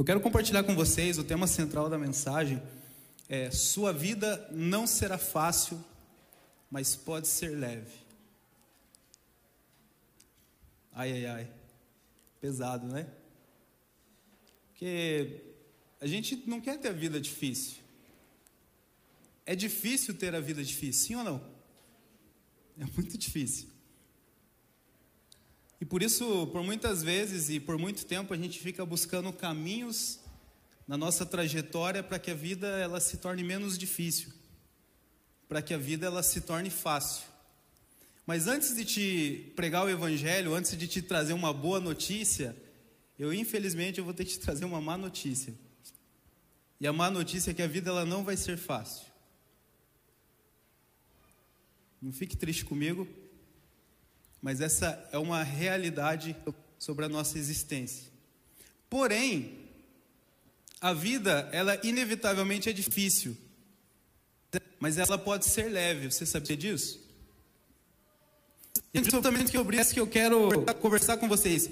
[0.00, 2.62] Eu quero compartilhar com vocês o tema central da mensagem.
[3.28, 5.78] É, sua vida não será fácil,
[6.70, 7.92] mas pode ser leve.
[10.90, 11.52] Ai, ai, ai.
[12.40, 13.10] Pesado, né?
[14.68, 15.42] Porque
[16.00, 17.82] a gente não quer ter a vida difícil.
[19.44, 21.46] É difícil ter a vida difícil, sim ou não?
[22.78, 23.68] É muito difícil.
[25.80, 30.20] E por isso, por muitas vezes e por muito tempo, a gente fica buscando caminhos
[30.86, 34.32] na nossa trajetória para que a vida ela se torne menos difícil,
[35.48, 37.24] para que a vida ela se torne fácil.
[38.26, 42.54] Mas antes de te pregar o evangelho, antes de te trazer uma boa notícia,
[43.18, 45.54] eu infelizmente eu vou ter que te trazer uma má notícia.
[46.78, 49.06] E a má notícia é que a vida ela não vai ser fácil.
[52.00, 53.06] Não fique triste comigo,
[54.42, 56.36] mas essa é uma realidade
[56.78, 58.10] sobre a nossa existência.
[58.88, 59.58] Porém,
[60.80, 63.36] a vida, ela inevitavelmente é difícil,
[64.78, 66.10] mas ela pode ser leve.
[66.10, 66.98] Você sabia disso?
[68.94, 71.70] E é justamente que eu, que eu quero conversar com vocês.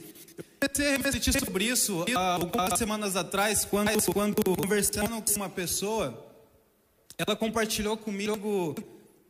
[0.61, 6.27] Eu comecei a sobre isso há algumas semanas atrás, quando, quando conversando com uma pessoa,
[7.17, 8.77] ela compartilhou comigo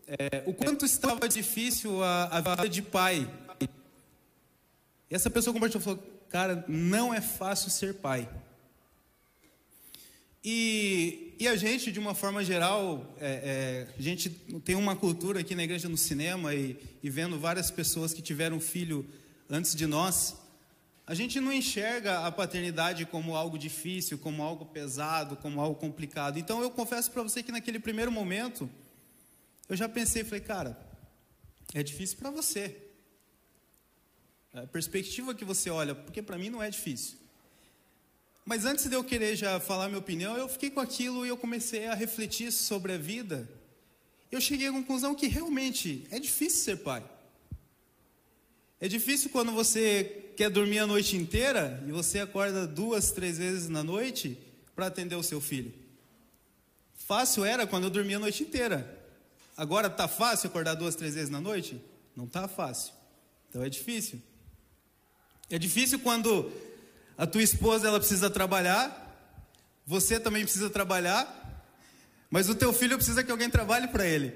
[0.09, 3.31] é, o quanto estava difícil a, a vida de pai.
[5.11, 8.29] E essa pessoa compartilhou falou, cara, não é fácil ser pai.
[10.43, 14.31] E, e a gente, de uma forma geral, é, é, a gente
[14.65, 18.59] tem uma cultura aqui na igreja no cinema e, e vendo várias pessoas que tiveram
[18.59, 19.05] filho
[19.51, 20.37] antes de nós,
[21.07, 26.39] a gente não enxerga a paternidade como algo difícil, como algo pesado, como algo complicado.
[26.39, 28.71] Então eu confesso para você que naquele primeiro momento,
[29.69, 30.79] eu já pensei, falei, cara,
[31.75, 32.77] é difícil para você.
[34.53, 37.19] A perspectiva que você olha, porque para mim não é difícil.
[38.45, 41.37] Mas antes de eu querer já falar minha opinião, eu fiquei com aquilo e eu
[41.37, 43.47] comecei a refletir sobre a vida.
[44.33, 47.05] Eu cheguei à conclusão que realmente é difícil ser pai.
[48.81, 53.69] É difícil quando você quer dormir a noite inteira e você acorda duas, três vezes
[53.69, 54.39] na noite
[54.75, 55.75] para atender o seu filho.
[56.95, 58.98] Fácil era quando eu dormia a noite inteira.
[59.59, 61.85] Agora tá fácil acordar duas, três vezes na noite?
[62.15, 62.95] Não tá fácil.
[63.49, 64.23] Então é difícil.
[65.51, 66.53] É difícil quando
[67.17, 69.05] a tua esposa ela precisa trabalhar,
[69.85, 71.27] você também precisa trabalhar,
[72.31, 74.33] mas o teu filho precisa que alguém trabalhe para ele.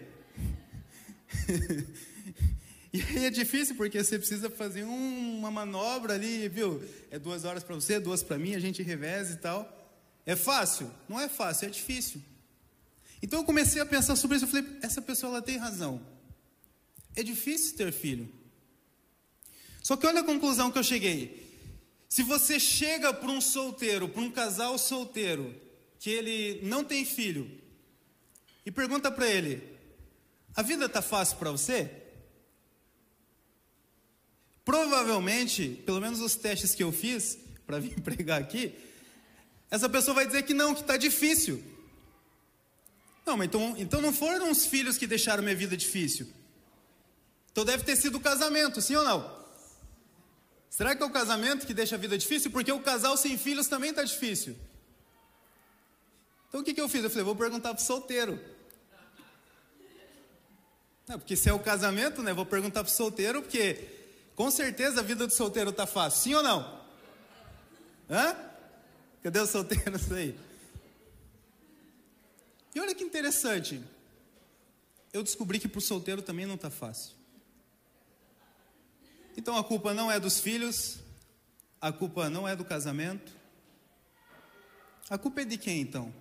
[2.93, 6.83] e aí é difícil porque você precisa fazer um, uma manobra ali, viu?
[7.13, 9.71] É duas horas para você, duas para mim, a gente reveza e tal.
[10.27, 10.91] É fácil?
[11.09, 12.21] Não é fácil, é difícil.
[13.23, 14.47] Então eu comecei a pensar sobre isso.
[14.47, 16.05] Eu falei, essa pessoa ela tem razão.
[17.15, 18.29] É difícil ter filho.
[19.83, 21.41] Só que olha a conclusão que eu cheguei.
[22.09, 25.55] Se você chega para um solteiro, para um casal solteiro,
[25.99, 27.51] que ele não tem filho,
[28.67, 29.63] e pergunta para ele:
[30.55, 31.91] a vida está fácil para você?
[34.65, 38.75] Provavelmente, pelo menos os testes que eu fiz para vir pregar aqui,
[39.71, 41.72] essa pessoa vai dizer que não, que está difícil.
[43.25, 46.29] Não, mas então, então não foram os filhos que deixaram minha vida difícil.
[47.51, 49.43] Então deve ter sido o casamento, sim ou não?
[50.71, 52.51] Será que é o casamento que deixa a vida difícil?
[52.51, 54.57] Porque o casal sem filhos também está difícil.
[56.49, 57.05] Então o que, que eu fiz?
[57.05, 58.41] Eu falei, vou perguntar para o solteiro.
[61.07, 62.33] Não, porque se é o casamento, né?
[62.33, 63.87] Vou perguntar para o solteiro, porque
[64.35, 66.81] com certeza a vida do solteiro está fácil, sim ou não?
[68.11, 68.35] Hã?
[69.23, 70.39] Cadê os solteiros aí?
[72.75, 73.83] E olha que interessante.
[75.13, 77.15] Eu descobri que para o solteiro também não está fácil.
[79.37, 80.99] Então a culpa não é dos filhos,
[81.81, 83.33] a culpa não é do casamento.
[85.11, 86.15] A culpa é de quem então?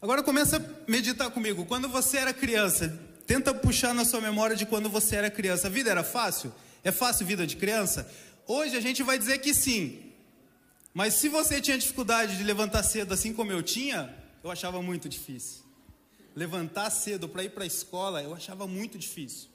[0.00, 1.64] Agora começa a meditar comigo.
[1.64, 5.66] Quando você era criança, tenta puxar na sua memória de quando você era criança.
[5.66, 6.52] A vida era fácil?
[6.84, 8.08] É fácil vida de criança?
[8.46, 10.13] Hoje a gente vai dizer que sim.
[10.94, 15.08] Mas se você tinha dificuldade de levantar cedo assim como eu tinha, eu achava muito
[15.08, 15.64] difícil.
[16.36, 19.48] Levantar cedo para ir para a escola, eu achava muito difícil.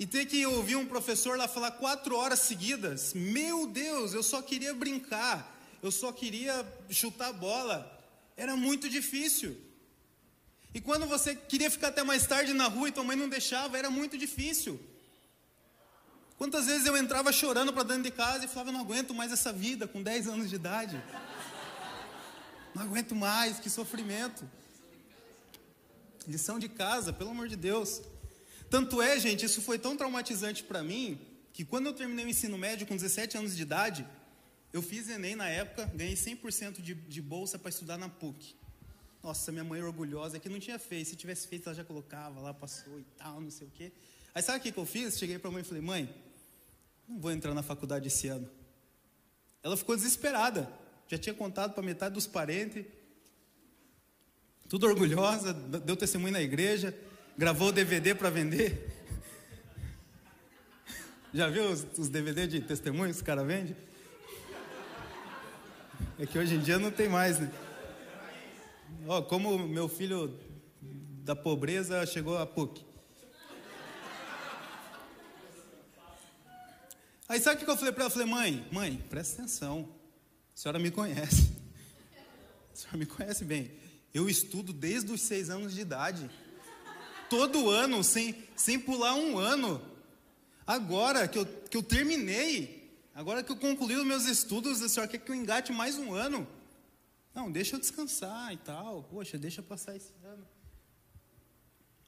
[0.00, 4.42] E ter que ouvir um professor lá falar quatro horas seguidas, meu Deus, eu só
[4.42, 8.04] queria brincar, eu só queria chutar bola,
[8.36, 9.56] era muito difícil.
[10.74, 13.78] E quando você queria ficar até mais tarde na rua e tua mãe não deixava,
[13.78, 14.78] era muito difícil.
[16.38, 19.52] Quantas vezes eu entrava chorando para dentro de casa e falava, não aguento mais essa
[19.52, 21.02] vida com 10 anos de idade.
[22.74, 24.48] Não aguento mais, que sofrimento.
[26.28, 28.02] Lição de casa, pelo amor de Deus.
[28.68, 31.18] Tanto é, gente, isso foi tão traumatizante para mim,
[31.54, 34.06] que quando eu terminei o ensino médio com 17 anos de idade,
[34.74, 38.54] eu fiz Enem na época, ganhei 100% de, de bolsa para estudar na PUC.
[39.22, 41.08] Nossa, minha mãe orgulhosa, que não tinha feito.
[41.08, 43.90] Se tivesse feito, ela já colocava lá, passou e tal, não sei o quê.
[44.34, 45.18] Aí sabe o que, que eu fiz?
[45.18, 46.14] Cheguei para a mãe e falei, mãe,
[47.08, 48.48] não vou entrar na faculdade esse ano.
[49.62, 50.70] Ela ficou desesperada.
[51.08, 52.84] Já tinha contado para metade dos parentes.
[54.68, 56.96] Tudo orgulhosa, deu testemunho na igreja,
[57.38, 58.92] gravou o DVD para vender.
[61.32, 63.76] Já viu os, os DVD de testemunho que os caras vendem?
[66.18, 67.52] É que hoje em dia não tem mais, né?
[69.06, 70.34] Ó, como meu filho
[71.26, 72.85] da pobreza chegou a PUC.
[77.28, 78.10] Aí sabe o que eu falei para ela?
[78.10, 79.88] Eu falei, mãe, mãe, presta atenção.
[80.54, 81.52] A senhora me conhece.
[82.72, 83.70] A senhora me conhece bem.
[84.14, 86.30] Eu estudo desde os seis anos de idade.
[87.28, 89.82] Todo ano, sem, sem pular um ano.
[90.66, 95.10] Agora que eu, que eu terminei, agora que eu concluí os meus estudos, a senhora
[95.10, 96.46] quer que eu engate mais um ano?
[97.34, 99.02] Não, deixa eu descansar e tal.
[99.04, 100.46] Poxa, deixa passar esse ano.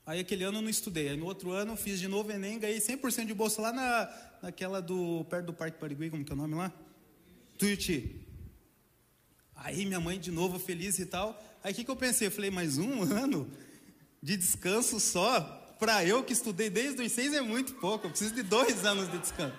[0.08, 1.10] Aí aquele ano eu não estudei.
[1.10, 4.10] Aí no outro ano eu fiz de novo Enem, ganhei 100% de bolsa lá na,
[4.40, 6.72] naquela do perto do Parque Parigui, como que é o nome lá?
[7.58, 8.26] Tuiuti.
[9.54, 11.38] Aí minha mãe de novo feliz e tal.
[11.62, 12.28] Aí o que, que eu pensei?
[12.28, 13.52] Eu falei, mais um ano
[14.22, 15.42] de descanso só?
[15.78, 18.06] Para eu que estudei desde os seis é muito pouco.
[18.06, 19.56] Eu preciso de dois anos de descanso.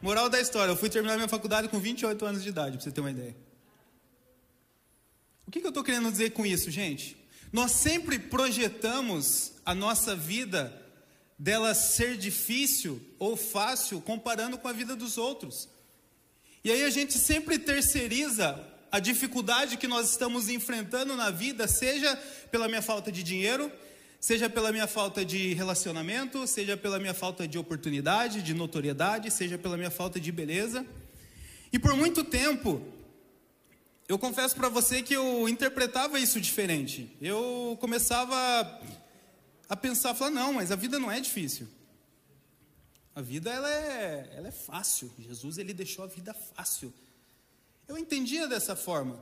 [0.00, 2.90] Moral da história, eu fui terminar minha faculdade com 28 anos de idade, para você
[2.90, 3.36] ter uma ideia.
[5.46, 7.20] O que, que eu estou querendo dizer com isso, gente?
[7.52, 10.76] Nós sempre projetamos a nossa vida
[11.38, 15.68] dela ser difícil ou fácil comparando com a vida dos outros.
[16.64, 22.16] E aí a gente sempre terceiriza a dificuldade que nós estamos enfrentando na vida, seja
[22.50, 23.70] pela minha falta de dinheiro,
[24.18, 29.56] seja pela minha falta de relacionamento, seja pela minha falta de oportunidade, de notoriedade, seja
[29.56, 30.84] pela minha falta de beleza.
[31.72, 32.82] E por muito tempo
[34.08, 37.08] eu confesso para você que eu interpretava isso diferente.
[37.22, 38.82] Eu começava
[39.70, 41.68] a pensar, falar, não, mas a vida não é difícil.
[43.14, 45.12] A vida ela é, ela é fácil.
[45.16, 46.92] Jesus ele deixou a vida fácil.
[47.86, 49.20] Eu entendia dessa forma.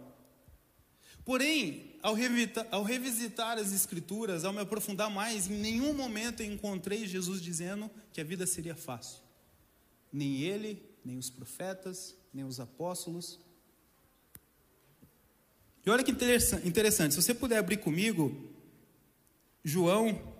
[1.22, 6.50] Porém, ao, revita, ao revisitar as escrituras, ao me aprofundar mais, em nenhum momento eu
[6.50, 9.20] encontrei Jesus dizendo que a vida seria fácil.
[10.10, 13.38] Nem ele, nem os profetas, nem os apóstolos.
[15.84, 18.50] E olha que interessante, se você puder abrir comigo,
[19.62, 20.37] João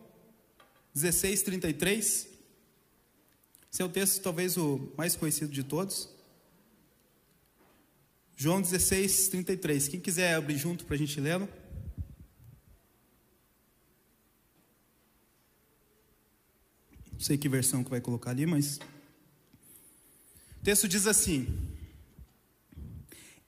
[1.01, 2.29] 16, 33.
[3.71, 6.09] Esse é o texto talvez o mais conhecido de todos.
[8.37, 9.89] João 16, 33.
[9.89, 11.39] Quem quiser abrir junto para a gente ler.
[11.39, 11.49] Não
[17.21, 18.79] sei que versão que vai colocar ali, mas.
[20.61, 21.47] O texto diz assim: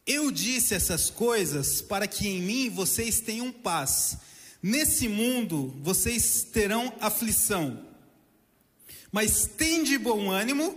[0.06, 4.18] eu disse essas coisas para que em mim vocês tenham paz.
[4.62, 7.86] Nesse mundo vocês terão aflição.
[9.10, 10.76] Mas tende bom ânimo,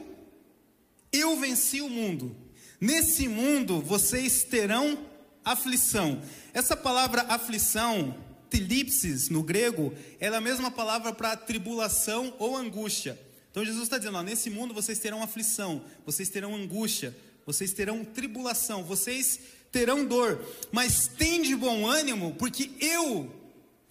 [1.11, 2.35] eu venci o mundo.
[2.79, 4.97] Nesse mundo vocês terão
[5.45, 6.21] aflição.
[6.53, 8.15] Essa palavra aflição,
[8.49, 13.19] tilipsis no grego, é a mesma palavra para tribulação ou angústia.
[13.51, 18.03] Então Jesus está dizendo: ó, nesse mundo vocês terão aflição, vocês terão angústia, vocês terão
[18.03, 19.39] tribulação, vocês
[19.71, 23.42] terão dor, mas tende bom ânimo, porque eu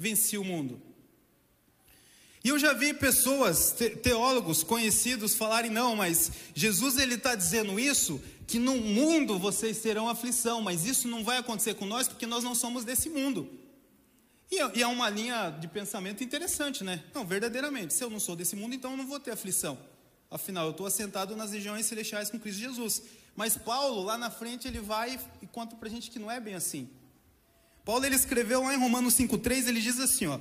[0.03, 0.83] venci o mundo.
[2.45, 8.21] E eu já vi pessoas, teólogos conhecidos, falarem: não, mas Jesus ele está dizendo isso,
[8.49, 12.43] que no mundo vocês terão aflição, mas isso não vai acontecer com nós porque nós
[12.43, 13.49] não somos desse mundo.
[14.51, 17.03] E é, uma linha de pensamento interessante, né?
[17.15, 19.79] Não, verdadeiramente, se eu não sou desse mundo, então eu não vou ter aflição.
[20.31, 23.03] Afinal, eu estou assentado nas regiões celestiais com Cristo Jesus.
[23.35, 26.39] Mas Paulo, lá na frente, ele vai e conta para a gente que não é
[26.39, 26.91] bem assim.
[27.85, 30.39] Paulo ele escreveu lá em Romanos 5,3, ele diz assim: ó,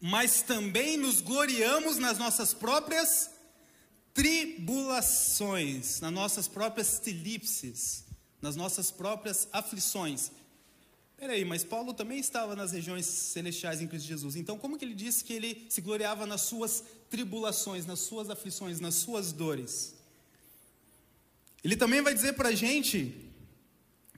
[0.00, 3.30] mas também nos gloriamos nas nossas próprias
[4.14, 8.04] tribulações, nas nossas próprias tilipses,
[8.40, 10.30] nas nossas próprias aflições.
[11.16, 14.34] Peraí, mas Paulo também estava nas regiões celestiais em Cristo Jesus.
[14.34, 18.80] Então, como que ele disse que ele se gloriava nas suas tribulações, nas suas aflições,
[18.80, 19.94] nas suas dores?
[21.62, 23.31] Ele também vai dizer para a gente,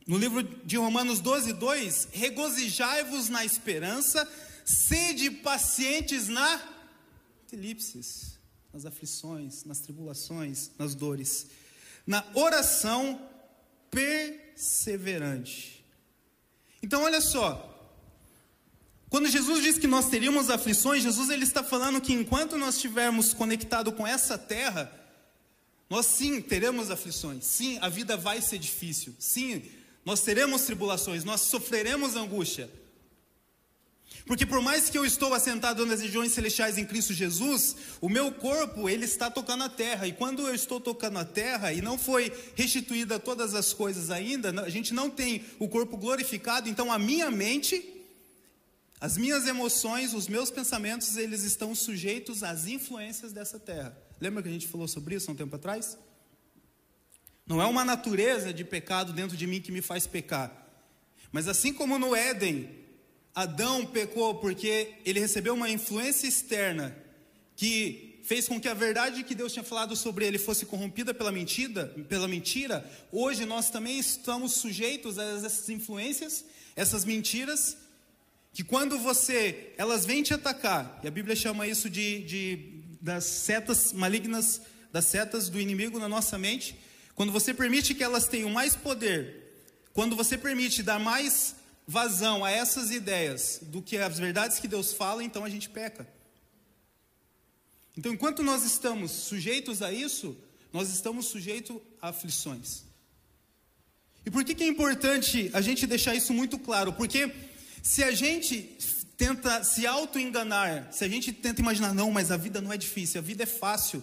[0.06, 4.30] no livro de Romanos 12, 2: regozijai-vos na esperança,
[4.64, 6.72] sede pacientes na
[7.52, 8.38] elipses,
[8.72, 11.46] nas aflições, nas tribulações, nas dores,
[12.06, 13.20] na oração
[13.90, 15.84] perseverante.
[16.82, 17.70] Então, olha só,
[19.14, 23.32] Quando Jesus diz que nós teríamos aflições, Jesus ele está falando que enquanto nós estivermos
[23.32, 24.92] conectado com essa terra,
[25.88, 27.44] nós sim teremos aflições.
[27.44, 29.14] Sim, a vida vai ser difícil.
[29.20, 29.62] Sim,
[30.04, 32.70] nós teremos tribulações, nós sofreremos angústia.
[34.26, 38.32] Porque por mais que eu estou assentado nas regiões celestiais em Cristo Jesus, o meu
[38.32, 40.06] corpo, ele está tocando a terra.
[40.06, 44.62] E quando eu estou tocando a terra e não foi restituída todas as coisas ainda,
[44.62, 47.84] a gente não tem o corpo glorificado, então a minha mente,
[48.98, 53.94] as minhas emoções, os meus pensamentos, eles estão sujeitos às influências dessa terra.
[54.18, 55.98] Lembra que a gente falou sobre isso há um tempo atrás?
[57.46, 60.50] Não é uma natureza de pecado dentro de mim que me faz pecar.
[61.30, 62.70] Mas assim como no Éden,
[63.34, 66.96] Adão pecou porque ele recebeu uma influência externa
[67.56, 71.30] que fez com que a verdade que Deus tinha falado sobre ele fosse corrompida pela
[71.30, 72.90] mentira, pela mentira.
[73.12, 77.76] Hoje nós também estamos sujeitos a essas influências, essas mentiras,
[78.52, 83.24] que quando você, elas vêm te atacar, e a Bíblia chama isso de, de das
[83.24, 86.78] setas malignas, das setas do inimigo na nossa mente,
[87.14, 89.44] quando você permite que elas tenham mais poder,
[89.92, 91.54] quando você permite dar mais
[91.86, 96.06] vazão a essas ideias do que as verdades que Deus fala, então a gente peca.
[97.96, 100.36] Então, enquanto nós estamos sujeitos a isso,
[100.72, 102.82] nós estamos sujeitos a aflições.
[104.26, 106.92] E por que, que é importante a gente deixar isso muito claro?
[106.92, 107.32] Porque
[107.82, 108.76] se a gente
[109.16, 113.20] tenta se auto-enganar, se a gente tenta imaginar, não, mas a vida não é difícil,
[113.20, 114.02] a vida é fácil,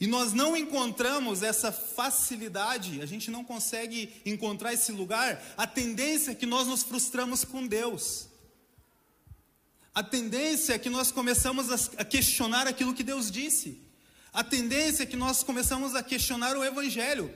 [0.00, 6.30] e nós não encontramos essa facilidade, a gente não consegue encontrar esse lugar, a tendência
[6.30, 8.28] é que nós nos frustramos com Deus.
[9.92, 13.82] A tendência é que nós começamos a questionar aquilo que Deus disse.
[14.32, 17.34] A tendência é que nós começamos a questionar o Evangelho.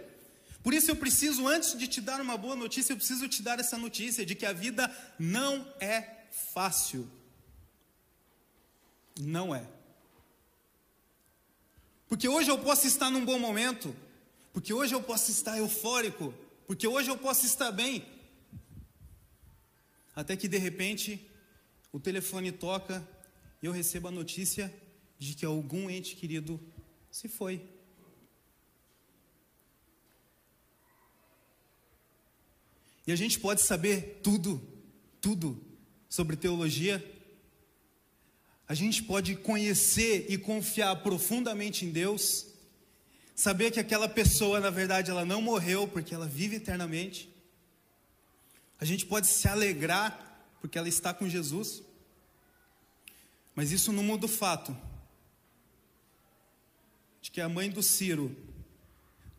[0.63, 3.59] Por isso eu preciso, antes de te dar uma boa notícia, eu preciso te dar
[3.59, 4.89] essa notícia de que a vida
[5.19, 7.11] não é fácil.
[9.19, 9.67] Não é.
[12.13, 13.97] Porque hoje eu posso estar num bom momento,
[14.53, 16.35] porque hoje eu posso estar eufórico,
[16.67, 18.07] porque hoje eu posso estar bem.
[20.15, 21.27] Até que de repente
[21.91, 23.03] o telefone toca
[23.63, 24.71] e eu recebo a notícia
[25.19, 26.61] de que algum ente querido
[27.11, 27.67] se foi.
[33.07, 34.61] E a gente pode saber tudo,
[35.19, 35.59] tudo
[36.11, 37.03] sobre teologia,
[38.73, 42.47] a gente pode conhecer e confiar profundamente em Deus,
[43.35, 47.29] saber que aquela pessoa, na verdade, ela não morreu porque ela vive eternamente.
[48.81, 51.83] A gente pode se alegrar porque ela está com Jesus.
[53.55, 54.75] Mas isso não muda o fato
[57.21, 58.35] de que a mãe do Ciro,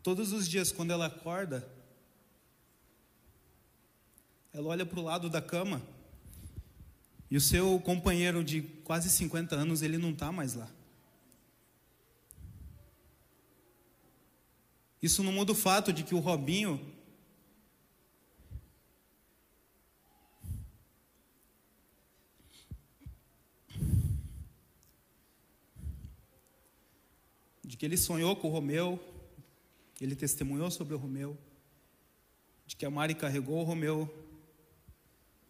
[0.00, 1.68] todos os dias quando ela acorda,
[4.52, 5.82] ela olha para o lado da cama
[7.34, 10.70] e o seu companheiro de quase 50 anos, ele não está mais lá.
[15.02, 16.80] Isso não muda o fato de que o Robinho
[27.64, 28.96] de que ele sonhou com o Romeu,
[30.00, 31.36] ele testemunhou sobre o Romeu,
[32.64, 34.08] de que a Mari carregou o Romeu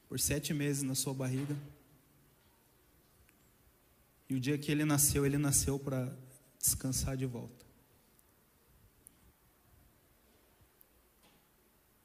[0.09, 1.74] por sete meses na sua barriga.
[4.35, 6.13] E o dia que ele nasceu, ele nasceu para
[6.59, 7.65] descansar de volta.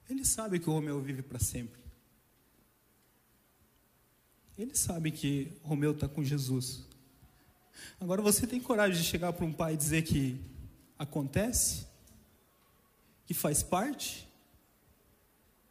[0.07, 1.81] Ele sabe que o Romeu vive para sempre.
[4.55, 6.85] Ele sabe que Romeu está com Jesus.
[7.99, 10.39] Agora você tem coragem de chegar para um pai e dizer que
[10.99, 11.87] acontece,
[13.25, 14.29] que faz parte,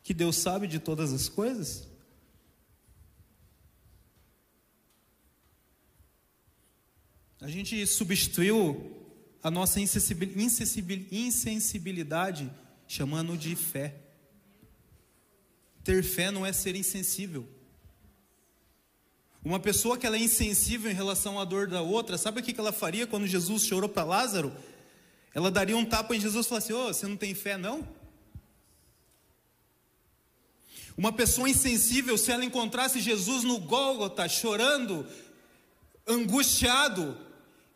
[0.02, 1.86] que Deus sabe de todas as coisas?
[7.40, 8.96] A gente substituiu
[9.40, 12.50] a nossa insensibilidade
[12.86, 13.94] chamando de fé.
[15.84, 17.48] Ter fé não é ser insensível.
[19.44, 22.58] Uma pessoa que ela é insensível em relação à dor da outra, sabe o que
[22.58, 24.52] ela faria quando Jesus chorou para Lázaro?
[25.32, 27.86] Ela daria um tapa em Jesus e falasse: Ô, oh, você não tem fé não?
[30.96, 35.06] Uma pessoa insensível, se ela encontrasse Jesus no Gólgota chorando,
[36.04, 37.27] angustiado,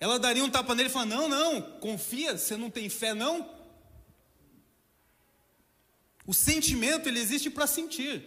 [0.02, 3.48] ela daria um tapa nele e falaria: Não, não, confia, você não tem fé, não?
[6.26, 8.24] O sentimento, ele existe para sentir.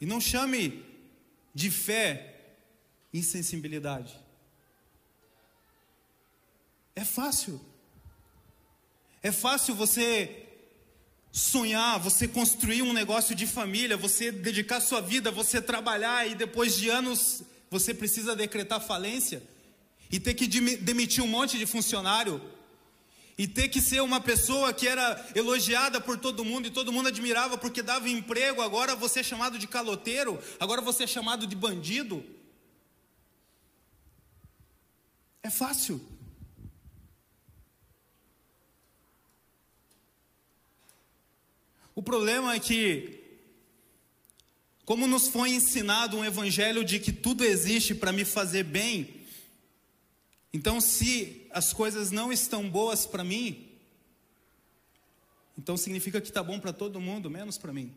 [0.00, 0.82] E não chame
[1.54, 2.40] de fé
[3.12, 4.18] insensibilidade.
[6.96, 7.60] É fácil.
[9.22, 10.48] É fácil você
[11.30, 16.74] sonhar, você construir um negócio de família, você dedicar sua vida, você trabalhar e depois
[16.78, 17.42] de anos
[17.74, 19.42] você precisa decretar falência
[20.08, 22.40] e ter que demitir um monte de funcionário
[23.36, 27.08] e ter que ser uma pessoa que era elogiada por todo mundo e todo mundo
[27.08, 31.56] admirava porque dava emprego, agora você é chamado de caloteiro, agora você é chamado de
[31.56, 32.24] bandido.
[35.42, 36.00] É fácil.
[41.92, 43.23] O problema é que,
[44.84, 49.22] como nos foi ensinado um evangelho de que tudo existe para me fazer bem,
[50.52, 53.66] então se as coisas não estão boas para mim,
[55.58, 57.92] então significa que está bom para todo mundo, menos para mim.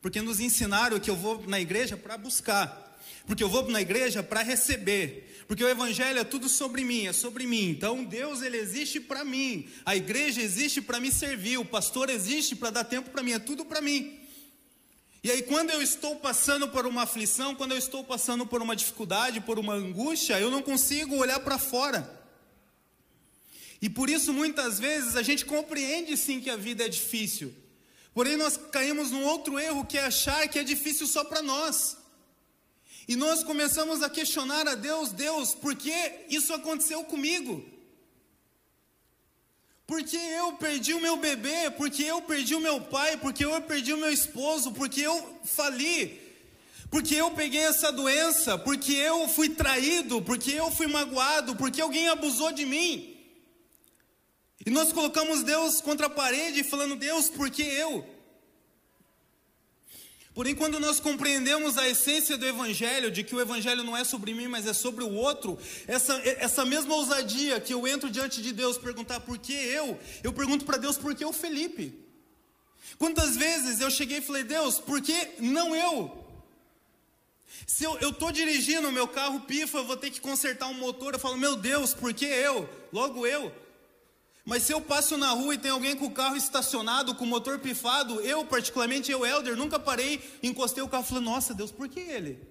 [0.00, 4.22] Porque nos ensinaram que eu vou na igreja para buscar, porque eu vou na igreja
[4.22, 7.68] para receber, porque o evangelho é tudo sobre mim, é sobre mim.
[7.68, 12.56] Então Deus ele existe para mim, a igreja existe para me servir, o pastor existe
[12.56, 14.23] para dar tempo para mim, é tudo para mim.
[15.24, 18.76] E aí quando eu estou passando por uma aflição, quando eu estou passando por uma
[18.76, 22.22] dificuldade, por uma angústia, eu não consigo olhar para fora.
[23.80, 27.54] E por isso muitas vezes a gente compreende sim que a vida é difícil.
[28.12, 31.96] Porém nós caímos num outro erro que é achar que é difícil só para nós.
[33.08, 35.94] E nós começamos a questionar a Deus, Deus, por que
[36.28, 37.64] isso aconteceu comigo?
[39.86, 43.92] Porque eu perdi o meu bebê, porque eu perdi o meu pai, porque eu perdi
[43.92, 46.20] o meu esposo, porque eu fali,
[46.90, 52.08] porque eu peguei essa doença, porque eu fui traído, porque eu fui magoado, porque alguém
[52.08, 53.14] abusou de mim.
[54.64, 58.13] E nós colocamos Deus contra a parede, falando: Deus, por que eu?
[60.34, 64.34] Porém, quando nós compreendemos a essência do Evangelho, de que o Evangelho não é sobre
[64.34, 68.52] mim, mas é sobre o outro, essa, essa mesma ousadia que eu entro diante de
[68.52, 71.94] Deus perguntar por que eu, eu pergunto para Deus por que o Felipe.
[72.98, 76.24] Quantas vezes eu cheguei e falei, Deus, por que não eu?
[77.64, 81.14] Se eu estou dirigindo, o meu carro pifa, eu vou ter que consertar um motor,
[81.14, 82.68] eu falo, meu Deus, por que eu?
[82.92, 83.52] Logo eu.
[84.44, 87.28] Mas se eu passo na rua e tem alguém com o carro estacionado, com o
[87.28, 91.72] motor pifado, eu, particularmente, eu, Helder, nunca parei, encostei o carro e falei, nossa Deus,
[91.72, 92.46] por que ele?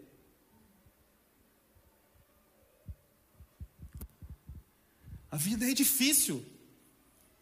[5.30, 6.44] A vida é difícil,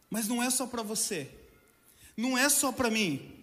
[0.09, 1.29] mas não é só para você,
[2.17, 3.37] não é só para mim.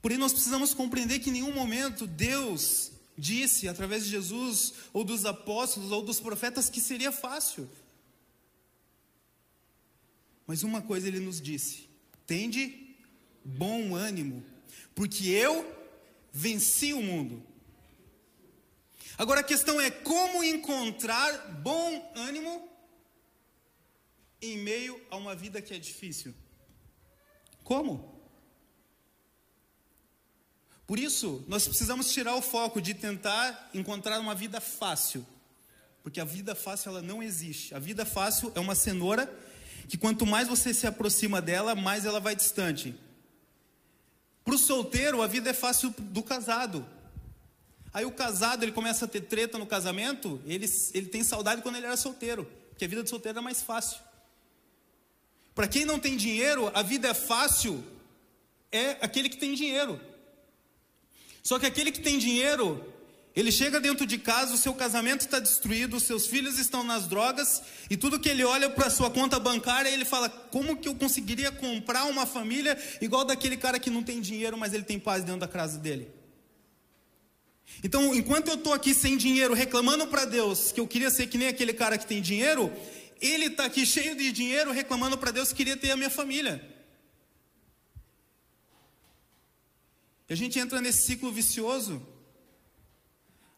[0.00, 5.26] Porém, nós precisamos compreender que em nenhum momento Deus disse, através de Jesus, ou dos
[5.26, 7.68] apóstolos, ou dos profetas, que seria fácil.
[10.50, 11.88] Mas uma coisa ele nos disse:
[12.26, 12.96] tende
[13.44, 14.44] bom ânimo,
[14.96, 15.64] porque eu
[16.32, 17.40] venci o mundo.
[19.16, 22.68] Agora a questão é como encontrar bom ânimo
[24.42, 26.34] em meio a uma vida que é difícil.
[27.62, 28.20] Como?
[30.84, 35.24] Por isso, nós precisamos tirar o foco de tentar encontrar uma vida fácil.
[36.02, 37.72] Porque a vida fácil ela não existe.
[37.72, 39.32] A vida fácil é uma cenoura
[39.90, 42.94] que quanto mais você se aproxima dela, mais ela vai distante.
[44.44, 46.86] Para o solteiro, a vida é fácil do casado.
[47.92, 51.74] Aí o casado, ele começa a ter treta no casamento, ele, ele tem saudade quando
[51.74, 53.98] ele era solteiro, porque a vida de solteiro era mais fácil.
[55.56, 57.84] Para quem não tem dinheiro, a vida é fácil,
[58.70, 60.00] é aquele que tem dinheiro.
[61.42, 62.89] Só que aquele que tem dinheiro,
[63.34, 67.06] ele chega dentro de casa, o seu casamento está destruído, os seus filhos estão nas
[67.06, 70.88] drogas, e tudo que ele olha para a sua conta bancária, ele fala: como que
[70.88, 74.98] eu conseguiria comprar uma família igual daquele cara que não tem dinheiro, mas ele tem
[74.98, 76.10] paz dentro da casa dele?
[77.84, 81.38] Então, enquanto eu estou aqui sem dinheiro, reclamando para Deus que eu queria ser que
[81.38, 82.70] nem aquele cara que tem dinheiro,
[83.20, 86.68] ele está aqui cheio de dinheiro, reclamando para Deus que queria ter a minha família.
[90.28, 92.04] E a gente entra nesse ciclo vicioso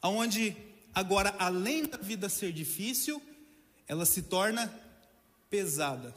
[0.03, 0.57] aonde
[0.93, 3.23] agora além da vida ser difícil,
[3.87, 4.73] ela se torna
[5.49, 6.15] pesada.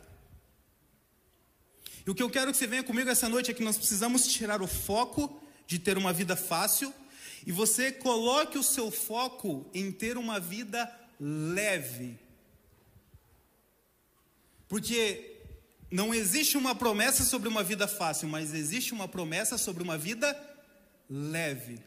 [2.05, 4.27] E o que eu quero que você venha comigo essa noite é que nós precisamos
[4.27, 6.93] tirar o foco de ter uma vida fácil
[7.45, 12.17] e você coloque o seu foco em ter uma vida leve.
[14.67, 15.35] Porque
[15.91, 20.37] não existe uma promessa sobre uma vida fácil, mas existe uma promessa sobre uma vida
[21.09, 21.79] leve.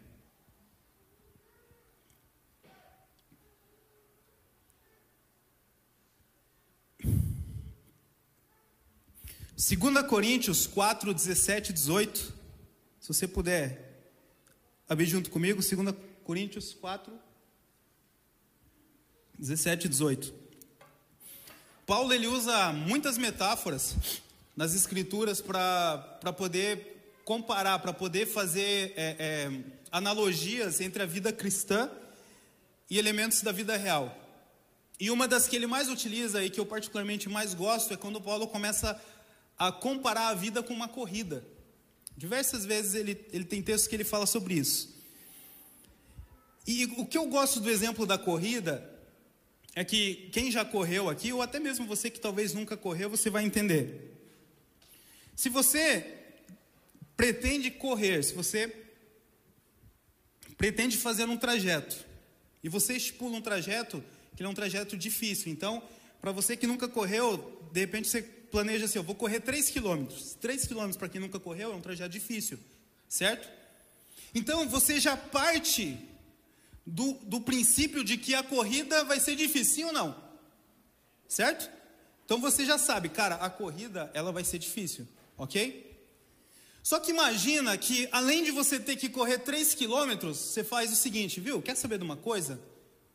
[9.60, 12.32] Segunda Coríntios 4, 17 e 18.
[13.00, 14.06] Se você puder
[14.88, 17.12] abrir junto comigo, 2 Coríntios 4,
[19.36, 20.32] 17 e 18.
[21.84, 23.96] Paulo ele usa muitas metáforas
[24.56, 31.90] nas escrituras para poder comparar, para poder fazer é, é, analogias entre a vida cristã
[32.88, 34.16] e elementos da vida real.
[35.00, 38.20] E uma das que ele mais utiliza e que eu particularmente mais gosto é quando
[38.20, 39.17] Paulo começa a
[39.80, 41.44] comparar a vida com uma corrida.
[42.16, 44.96] Diversas vezes ele, ele tem textos que ele fala sobre isso.
[46.66, 48.98] E o que eu gosto do exemplo da corrida
[49.74, 53.30] é que quem já correu aqui, ou até mesmo você que talvez nunca correu, você
[53.30, 54.12] vai entender.
[55.34, 56.04] Se você
[57.16, 58.74] pretende correr, se você
[60.56, 62.04] pretende fazer um trajeto,
[62.62, 64.02] e você estipula um trajeto
[64.36, 65.82] que é um trajeto difícil, então,
[66.20, 70.34] para você que nunca correu, de repente você planeja assim, eu vou correr 3 quilômetros.
[70.40, 72.58] 3 quilômetros para quem nunca correu é um trajeto difícil,
[73.08, 73.48] certo?
[74.34, 75.98] Então você já parte
[76.86, 80.16] do, do princípio de que a corrida vai ser difícil, sim ou não?
[81.28, 81.70] Certo?
[82.24, 85.06] Então você já sabe, cara, a corrida ela vai ser difícil,
[85.36, 85.88] ok?
[86.82, 90.96] Só que imagina que além de você ter que correr 3 quilômetros, você faz o
[90.96, 91.60] seguinte, viu?
[91.60, 92.60] Quer saber de uma coisa?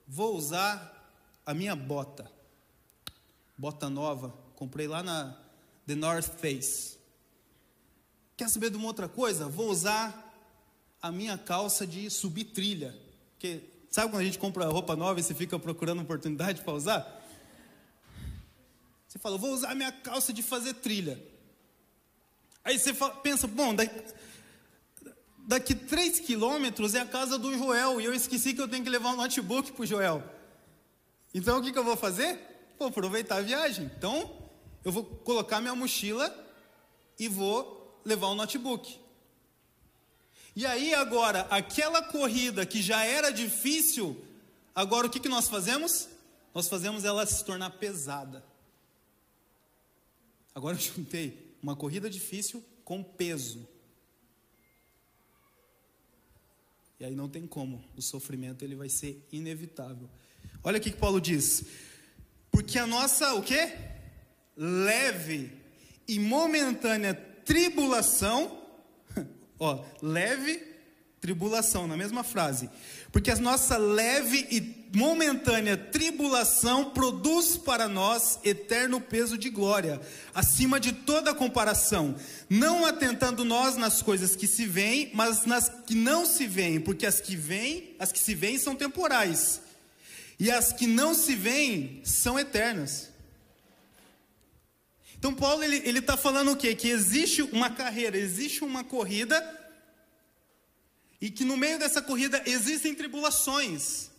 [0.07, 1.11] Vou usar
[1.45, 2.31] a minha bota,
[3.57, 5.37] bota nova, comprei lá na
[5.85, 6.97] The North Face.
[8.37, 9.49] Quer saber de uma outra coisa?
[9.49, 10.33] Vou usar
[11.01, 12.97] a minha calça de subir trilha.
[13.33, 17.25] Porque sabe quando a gente compra roupa nova e você fica procurando oportunidade para usar?
[19.05, 21.21] Você fala, vou usar a minha calça de fazer trilha.
[22.63, 24.13] Aí você fala, pensa, bom, daqui,
[25.39, 28.89] daqui 3 quilômetros é a casa do Joel e eu esqueci que eu tenho que
[28.89, 30.23] levar um notebook para o Joel.
[31.33, 32.39] Então o que, que eu vou fazer?
[32.79, 33.91] Vou aproveitar a viagem.
[33.97, 34.42] Então
[34.83, 36.33] eu vou colocar minha mochila
[37.17, 38.99] e vou levar o notebook.
[40.55, 44.23] E aí agora, aquela corrida que já era difícil,
[44.75, 46.07] agora o que, que nós fazemos?
[46.53, 48.43] Nós fazemos ela se tornar pesada.
[50.53, 53.67] Agora eu juntei uma corrida difícil com peso.
[56.99, 60.09] E aí não tem como, o sofrimento ele vai ser inevitável.
[60.63, 61.65] Olha o que Paulo diz.
[62.51, 63.92] Porque a nossa, o quê?
[64.55, 65.51] Leve
[66.07, 67.13] e momentânea
[67.45, 68.59] tribulação,
[69.59, 70.73] ó, leve
[71.23, 72.69] tribulação, na mesma frase.
[73.09, 80.01] Porque a nossa leve e momentânea tribulação produz para nós eterno peso de glória,
[80.35, 82.15] acima de toda comparação,
[82.49, 87.05] não atentando nós nas coisas que se veem, mas nas que não se veem, porque
[87.05, 89.61] as que vêm, as que se veem são temporais,
[90.37, 93.12] e as que não se veem são eternas.
[95.23, 96.75] Então Paulo ele está falando o quê?
[96.75, 99.39] Que existe uma carreira, existe uma corrida
[101.21, 104.09] e que no meio dessa corrida existem tribulações.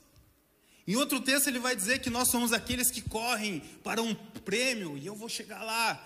[0.89, 4.97] Em outro texto ele vai dizer que nós somos aqueles que correm para um prêmio
[4.97, 6.03] e eu vou chegar lá.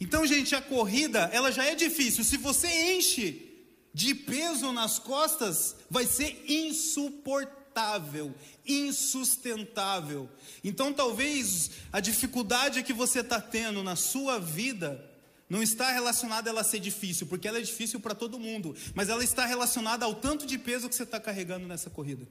[0.00, 2.24] Então, gente, a corrida, ela já é difícil.
[2.24, 2.66] Se você
[2.96, 3.48] enche
[3.94, 8.34] de peso nas costas, vai ser insuportável insuportável,
[8.66, 10.28] insustentável.
[10.62, 15.10] Então, talvez a dificuldade que você está tendo na sua vida
[15.48, 19.08] não está relacionada a ela ser difícil, porque ela é difícil para todo mundo, mas
[19.08, 22.26] ela está relacionada ao tanto de peso que você está carregando nessa corrida.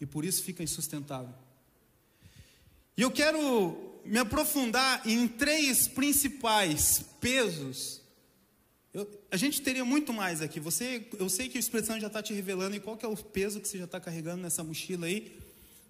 [0.00, 1.34] E por isso fica insustentável.
[2.96, 8.00] E eu quero me aprofundar em três principais pesos
[8.94, 10.60] eu, a gente teria muito mais aqui.
[10.60, 13.08] Você, eu sei que o Espírito Santo já está te revelando e qual que é
[13.08, 15.36] o peso que você já está carregando nessa mochila aí.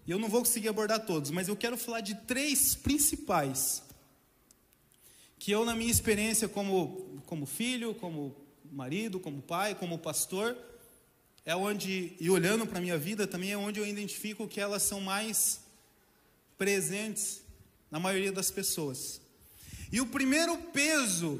[0.06, 3.82] E eu não vou conseguir abordar todos, mas eu quero falar de três principais
[5.38, 8.34] que eu, na minha experiência como, como filho, como
[8.72, 10.56] marido, como pai, como pastor,
[11.44, 14.82] é onde, e olhando para a minha vida também, é onde eu identifico que elas
[14.82, 15.60] são mais
[16.56, 17.42] presentes
[17.90, 19.20] na maioria das pessoas.
[19.92, 21.38] E o primeiro peso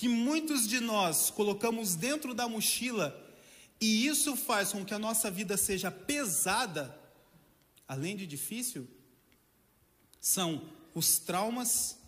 [0.00, 3.14] que muitos de nós colocamos dentro da mochila
[3.78, 6.98] e isso faz com que a nossa vida seja pesada,
[7.86, 8.88] além de difícil,
[10.18, 11.98] são os traumas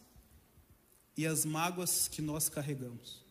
[1.18, 3.22] e as mágoas que nós carregamos.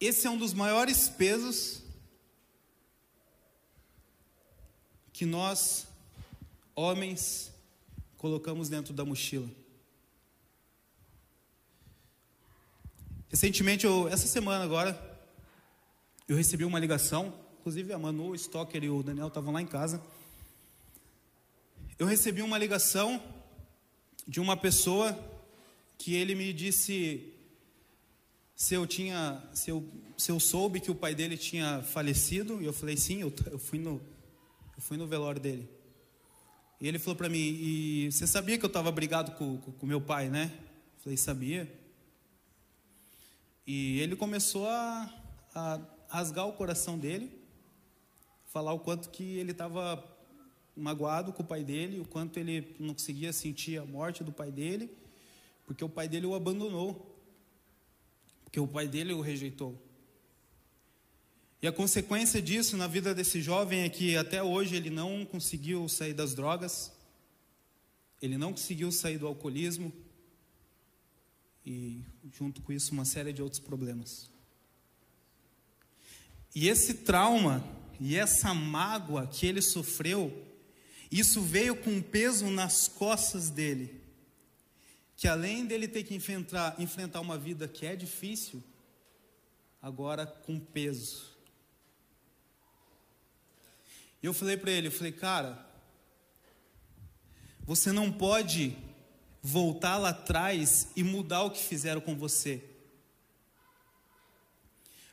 [0.00, 1.84] Esse é um dos maiores pesos
[5.12, 5.86] que nós,
[6.74, 7.52] homens,
[8.16, 9.48] colocamos dentro da mochila.
[13.30, 14.98] Recentemente, eu, essa semana agora,
[16.26, 19.66] eu recebi uma ligação, inclusive a Manu, o Stocker e o Daniel estavam lá em
[19.66, 20.02] casa.
[21.98, 23.22] Eu recebi uma ligação
[24.26, 25.18] de uma pessoa
[25.98, 27.34] que ele me disse
[28.54, 29.86] se eu tinha, se eu,
[30.16, 33.58] se eu soube que o pai dele tinha falecido, e eu falei sim, eu, eu
[33.58, 34.00] fui no,
[34.74, 35.68] eu fui no velório dele.
[36.80, 39.86] E ele falou para mim: E você sabia que eu estava brigado com, com, com
[39.86, 40.50] meu pai, né?
[40.96, 41.77] Eu falei: Sabia.
[43.70, 45.14] E ele começou a,
[45.54, 45.78] a
[46.08, 47.30] rasgar o coração dele,
[48.46, 50.02] falar o quanto que ele estava
[50.74, 54.50] magoado com o pai dele, o quanto ele não conseguia sentir a morte do pai
[54.50, 54.90] dele,
[55.66, 57.14] porque o pai dele o abandonou,
[58.42, 59.78] porque o pai dele o rejeitou.
[61.60, 65.86] E a consequência disso na vida desse jovem é que até hoje ele não conseguiu
[65.90, 66.90] sair das drogas,
[68.22, 69.92] ele não conseguiu sair do alcoolismo
[71.68, 72.02] e,
[72.32, 74.30] junto com isso, uma série de outros problemas.
[76.54, 77.62] E esse trauma
[78.00, 80.46] e essa mágoa que ele sofreu,
[81.10, 84.00] isso veio com peso nas costas dele.
[85.14, 88.64] Que além dele ter que enfrentar, enfrentar uma vida que é difícil,
[89.82, 91.36] agora com peso.
[94.22, 95.66] E eu falei para ele, eu falei, cara,
[97.66, 98.74] você não pode
[99.42, 102.62] voltar lá atrás e mudar o que fizeram com você.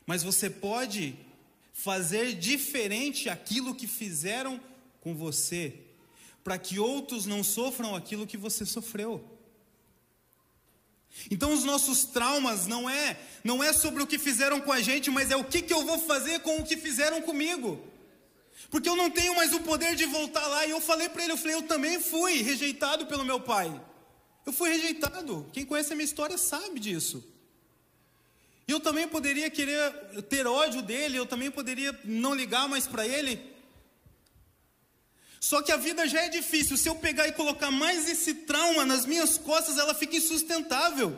[0.04, 1.16] Mas você pode
[1.72, 4.60] fazer diferente aquilo que fizeram
[5.00, 5.74] com você,
[6.42, 9.24] para que outros não sofram aquilo que você sofreu.
[11.30, 15.10] Então os nossos traumas não é não é sobre o que fizeram com a gente,
[15.10, 17.82] mas é o que, que eu vou fazer com o que fizeram comigo.
[18.70, 20.66] Porque eu não tenho mais o poder de voltar lá.
[20.66, 23.80] E eu falei para ele, eu falei, eu também fui rejeitado pelo meu pai.
[24.46, 25.50] Eu fui rejeitado.
[25.52, 27.22] Quem conhece a minha história sabe disso.
[28.68, 29.92] E eu também poderia querer
[30.28, 33.54] ter ódio dele, eu também poderia não ligar mais para ele.
[35.40, 36.76] Só que a vida já é difícil.
[36.76, 41.16] Se eu pegar e colocar mais esse trauma nas minhas costas, ela fica insustentável.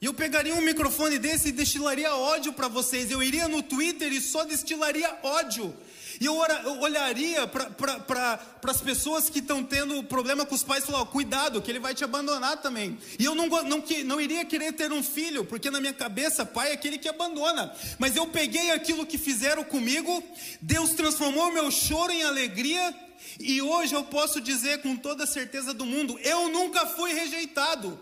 [0.00, 3.10] E eu pegaria um microfone desse e destilaria ódio para vocês.
[3.10, 5.74] Eu iria no Twitter e só destilaria ódio.
[6.22, 10.84] E eu, eu olharia para pra, as pessoas que estão tendo problema com os pais
[10.84, 12.96] e falar: cuidado, que ele vai te abandonar também.
[13.18, 16.70] E eu não, não, não iria querer ter um filho, porque na minha cabeça, pai
[16.70, 17.74] é aquele que abandona.
[17.98, 20.22] Mas eu peguei aquilo que fizeram comigo,
[20.60, 22.94] Deus transformou meu choro em alegria.
[23.40, 27.98] E hoje eu posso dizer com toda a certeza do mundo: eu nunca fui rejeitado.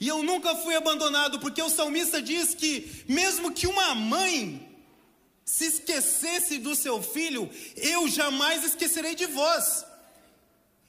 [0.00, 4.69] E eu nunca fui abandonado, porque o salmista diz que, mesmo que uma mãe
[5.50, 9.84] se esquecesse do seu filho, eu jamais esquecerei de vós.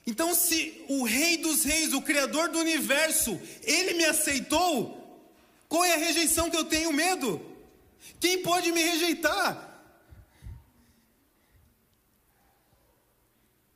[0.05, 4.75] Então, se o Rei dos Reis, o Criador do universo, ele me aceitou,
[5.67, 7.41] qual é a rejeição que eu tenho medo?
[8.19, 9.49] Quem pode me rejeitar?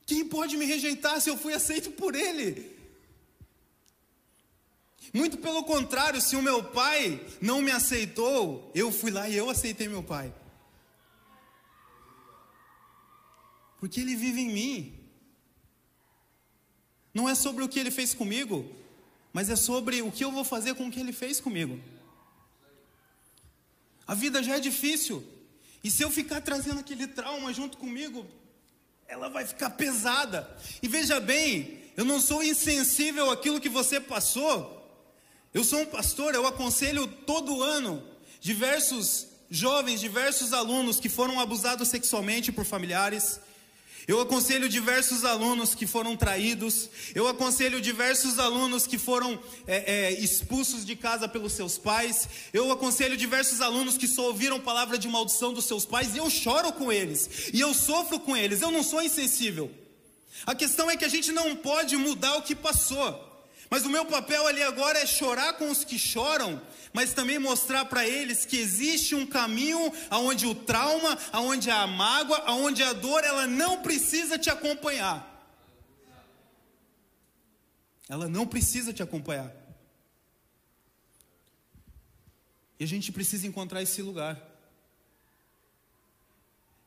[0.05, 2.77] Quem pode me rejeitar se eu fui aceito por ele?
[5.11, 9.49] Muito pelo contrário, se o meu pai não me aceitou, eu fui lá e eu
[9.49, 10.31] aceitei meu pai.
[13.85, 14.99] Porque ele vive em mim.
[17.13, 18.67] Não é sobre o que ele fez comigo,
[19.31, 21.79] mas é sobre o que eu vou fazer com o que ele fez comigo.
[24.07, 25.23] A vida já é difícil,
[25.83, 28.25] e se eu ficar trazendo aquele trauma junto comigo,
[29.07, 30.49] ela vai ficar pesada.
[30.81, 34.51] E veja bem, eu não sou insensível àquilo que você passou,
[35.53, 38.03] eu sou um pastor, eu aconselho todo ano
[38.41, 43.39] diversos jovens, diversos alunos que foram abusados sexualmente por familiares.
[44.07, 46.89] Eu aconselho diversos alunos que foram traídos.
[47.15, 52.27] Eu aconselho diversos alunos que foram é, é, expulsos de casa pelos seus pais.
[52.53, 56.15] Eu aconselho diversos alunos que só ouviram palavra de maldição dos seus pais.
[56.15, 57.49] E eu choro com eles.
[57.51, 58.61] E eu sofro com eles.
[58.61, 59.71] Eu não sou insensível.
[60.45, 63.34] A questão é que a gente não pode mudar o que passou.
[63.75, 66.61] Mas o meu papel ali agora é chorar com os que choram,
[66.93, 72.37] mas também mostrar para eles que existe um caminho aonde o trauma, aonde a mágoa,
[72.45, 75.29] aonde a dor, ela não precisa te acompanhar.
[78.07, 79.53] Ela não precisa te acompanhar.
[82.79, 84.41] E a gente precisa encontrar esse lugar.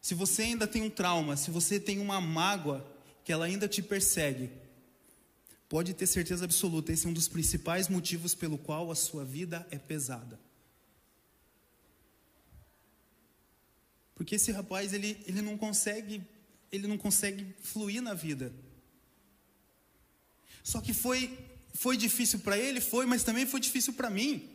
[0.00, 2.82] Se você ainda tem um trauma, se você tem uma mágoa
[3.24, 4.50] que ela ainda te persegue,
[5.68, 9.66] Pode ter certeza absoluta, esse é um dos principais motivos pelo qual a sua vida
[9.70, 10.40] é pesada.
[14.14, 16.22] Porque esse rapaz, ele, ele não consegue,
[16.72, 18.52] ele não consegue fluir na vida.
[20.62, 21.38] Só que foi
[21.78, 24.48] foi difícil para ele, foi, mas também foi difícil para mim.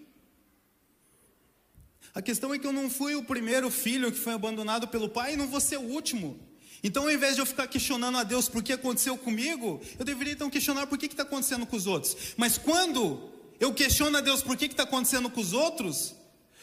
[2.13, 5.33] A questão é que eu não fui o primeiro filho que foi abandonado pelo pai
[5.33, 6.37] e não vou ser o último.
[6.83, 10.33] Então, ao invés de eu ficar questionando a Deus por que aconteceu comigo, eu deveria
[10.33, 12.17] então questionar por que está acontecendo com os outros.
[12.35, 16.13] Mas quando eu questiono a Deus por que está acontecendo com os outros,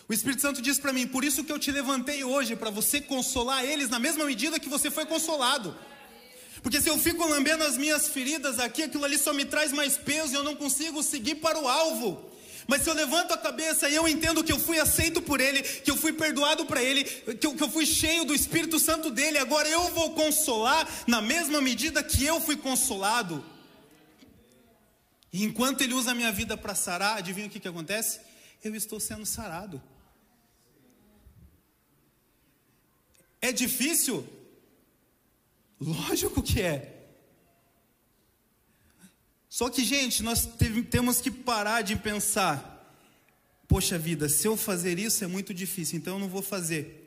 [0.06, 3.00] o Espírito Santo diz para mim: por isso que eu te levantei hoje, para você
[3.00, 5.74] consolar eles na mesma medida que você foi consolado.
[6.62, 9.96] Porque se eu fico lambendo as minhas feridas aqui, aquilo ali só me traz mais
[9.96, 12.29] peso e eu não consigo seguir para o alvo.
[12.66, 15.62] Mas se eu levanto a cabeça e eu entendo que eu fui aceito por Ele,
[15.62, 19.10] que eu fui perdoado para Ele, que eu, que eu fui cheio do Espírito Santo
[19.10, 23.44] dele, agora eu vou consolar na mesma medida que eu fui consolado.
[25.32, 28.20] E enquanto Ele usa a minha vida para sarar, adivinha o que, que acontece?
[28.62, 29.80] Eu estou sendo sarado.
[33.40, 34.26] É difícil?
[35.80, 36.99] Lógico que é.
[39.50, 40.48] Só que, gente, nós
[40.88, 42.96] temos que parar de pensar:
[43.66, 46.98] poxa vida, se eu fazer isso é muito difícil, então eu não vou fazer.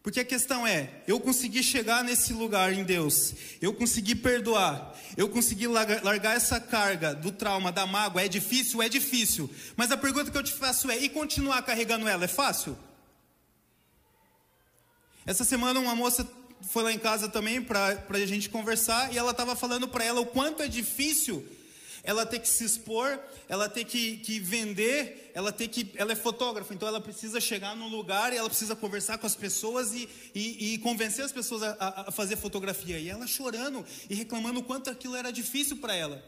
[0.00, 5.28] Porque a questão é: eu consegui chegar nesse lugar em Deus, eu consegui perdoar, eu
[5.28, 8.22] consegui largar essa carga do trauma, da mágoa.
[8.22, 8.80] É difícil?
[8.80, 9.50] É difícil.
[9.76, 12.26] Mas a pergunta que eu te faço é: e continuar carregando ela?
[12.26, 12.78] É fácil?
[15.26, 16.24] Essa semana uma moça
[16.68, 20.20] foi lá em casa também para a gente conversar e ela estava falando para ela
[20.20, 21.46] o quanto é difícil
[22.08, 25.90] ela ter que se expor, ela ter que, que vender, ela ter que.
[25.94, 29.34] Ela é fotógrafa, então ela precisa chegar num lugar e ela precisa conversar com as
[29.34, 32.98] pessoas e, e, e convencer as pessoas a, a, fazer fotografia.
[32.98, 36.24] E ela chorando e reclamando o quanto aquilo era difícil para ela.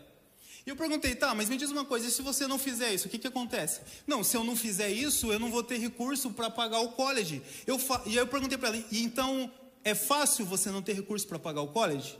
[0.67, 3.07] E eu perguntei, tá, mas me diz uma coisa, e se você não fizer isso,
[3.07, 3.81] o que, que acontece?
[4.07, 7.41] Não, se eu não fizer isso, eu não vou ter recurso para pagar o college.
[7.67, 8.03] Eu fa...
[8.05, 9.51] E aí eu perguntei para ela, e então
[9.85, 12.19] é fácil você não ter recurso para pagar o college?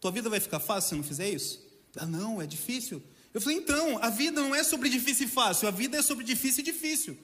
[0.00, 1.66] Tua vida vai ficar fácil se não fizer isso?
[1.96, 3.02] Ah, não, é difícil.
[3.32, 6.24] Eu falei, então, a vida não é sobre difícil e fácil, a vida é sobre
[6.24, 7.18] difícil e difícil.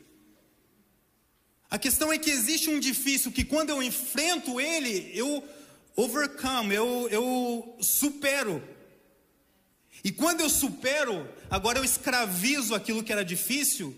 [1.69, 5.43] A questão é que existe um difícil que quando eu enfrento ele, eu
[5.97, 8.63] overcome, eu, eu supero.
[10.05, 13.97] E quando eu supero, agora eu escravizo aquilo que era difícil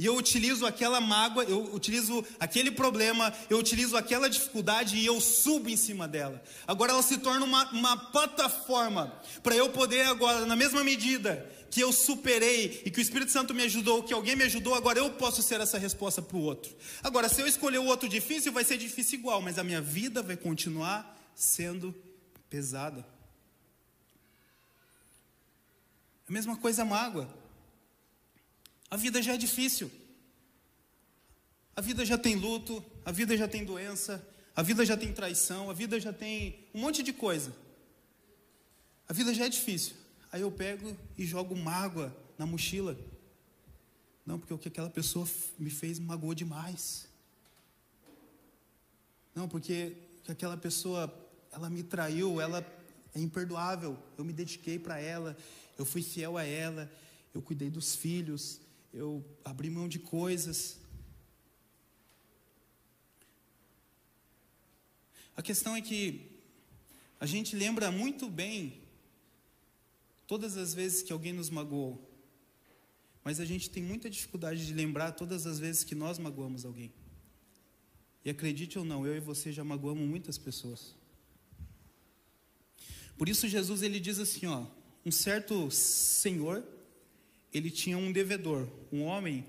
[0.00, 5.20] e eu utilizo aquela mágoa, eu utilizo aquele problema, eu utilizo aquela dificuldade e eu
[5.20, 6.42] subo em cima dela.
[6.66, 11.82] Agora ela se torna uma, uma plataforma para eu poder agora, na mesma medida que
[11.82, 15.10] eu superei e que o Espírito Santo me ajudou, que alguém me ajudou, agora eu
[15.10, 16.74] posso ser essa resposta para o outro.
[17.02, 20.22] Agora, se eu escolher o outro difícil, vai ser difícil igual, mas a minha vida
[20.22, 21.94] vai continuar sendo
[22.48, 23.06] pesada.
[26.26, 27.39] A mesma coisa a mágoa.
[28.90, 29.90] A vida já é difícil.
[31.76, 35.70] A vida já tem luto, a vida já tem doença, a vida já tem traição,
[35.70, 37.54] a vida já tem um monte de coisa.
[39.08, 39.94] A vida já é difícil.
[40.32, 42.98] Aí eu pego e jogo mágoa na mochila.
[44.26, 45.26] Não, porque o que aquela pessoa
[45.58, 47.08] me fez magoou demais.
[49.34, 49.96] Não, porque
[50.28, 51.12] aquela pessoa,
[51.50, 52.64] ela me traiu, ela
[53.14, 53.96] é imperdoável.
[54.18, 55.36] Eu me dediquei para ela,
[55.78, 56.90] eu fui fiel a ela,
[57.32, 58.60] eu cuidei dos filhos,
[58.92, 60.78] eu abri mão de coisas.
[65.36, 66.30] A questão é que
[67.18, 68.82] a gente lembra muito bem
[70.26, 72.08] todas as vezes que alguém nos magoou,
[73.24, 76.92] mas a gente tem muita dificuldade de lembrar todas as vezes que nós magoamos alguém.
[78.24, 80.94] E acredite ou não, eu e você já magoamos muitas pessoas.
[83.16, 84.66] Por isso Jesus ele diz assim, ó,
[85.04, 86.64] um certo senhor
[87.52, 89.44] ele tinha um devedor, um homem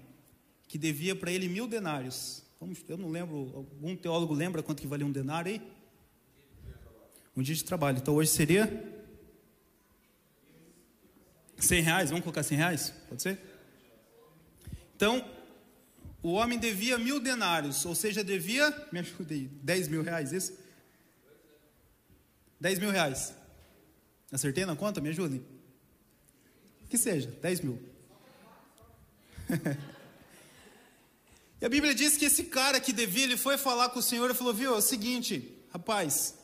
[0.68, 2.44] que devia para ele mil denários.
[2.88, 5.62] eu não lembro, algum teólogo lembra quanto que valia um denário aí?
[7.36, 7.98] Um dia de trabalho.
[7.98, 8.68] Então hoje seria
[11.58, 12.10] cem reais.
[12.10, 12.94] Vamos colocar cem reais?
[13.08, 13.40] Pode ser?
[14.96, 15.24] Então,
[16.22, 20.54] o homem devia mil denários, ou seja, devia, me ajude aí, dez mil reais, isso?
[22.60, 23.34] Dez mil reais.
[24.32, 25.02] Acertei na conta?
[25.02, 25.44] Me ajudem.
[26.88, 27.91] Que seja, dez mil.
[31.62, 34.30] e a Bíblia diz que esse cara que devia, ele foi falar com o Senhor
[34.30, 36.36] e falou: Viu, é o seguinte, rapaz,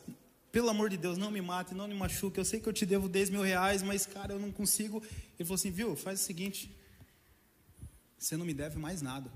[0.52, 2.38] pelo amor de Deus, não me mate, não me machuque.
[2.38, 5.02] Eu sei que eu te devo 10 mil reais, mas cara, eu não consigo.
[5.38, 6.74] Ele falou assim: Viu, faz o seguinte,
[8.18, 9.30] você não me deve mais nada.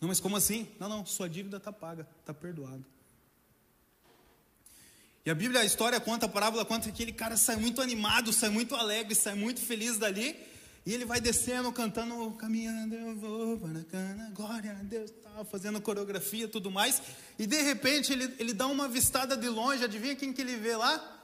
[0.00, 0.68] Não, mas como assim?
[0.78, 2.84] Não, não, sua dívida está paga, está perdoada.
[5.24, 8.32] E a Bíblia, a história conta, a parábola conta que aquele cara sai muito animado,
[8.32, 10.36] sai muito alegre, sai muito feliz dali.
[10.88, 15.82] E ele vai descendo, cantando, caminhando, eu vou para cana, glória a Deus, tal, fazendo
[15.82, 17.02] coreografia e tudo mais.
[17.38, 20.74] E de repente ele, ele dá uma vistada de longe, adivinha quem que ele vê
[20.74, 21.22] lá?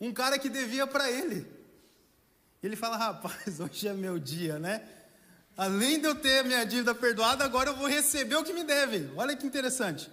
[0.00, 1.44] Um cara que devia para ele.
[2.62, 4.80] E ele fala, rapaz, hoje é meu dia, né?
[5.56, 9.10] Além de eu ter minha dívida perdoada, agora eu vou receber o que me deve.
[9.16, 10.08] Olha que interessante.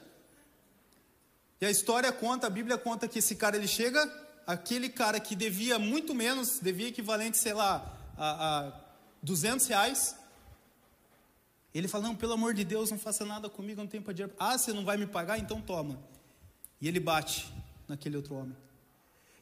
[1.61, 4.11] E a história conta, a Bíblia conta que esse cara ele chega,
[4.47, 8.86] aquele cara que devia muito menos, devia equivalente, sei lá, a, a
[9.21, 10.15] 200 reais.
[11.73, 14.35] Ele fala: Não, pelo amor de Deus, não faça nada comigo, não tenho para dinheiro.
[14.39, 15.37] Ah, você não vai me pagar?
[15.37, 15.99] Então toma.
[16.79, 17.51] E ele bate
[17.87, 18.55] naquele outro homem.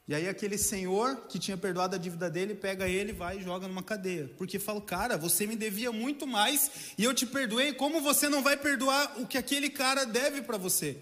[0.07, 3.67] E aí aquele senhor que tinha perdoado a dívida dele, pega ele, vai e joga
[3.67, 4.29] numa cadeia.
[4.37, 8.43] Porque fala, cara, você me devia muito mais e eu te perdoei, como você não
[8.43, 10.97] vai perdoar o que aquele cara deve para você?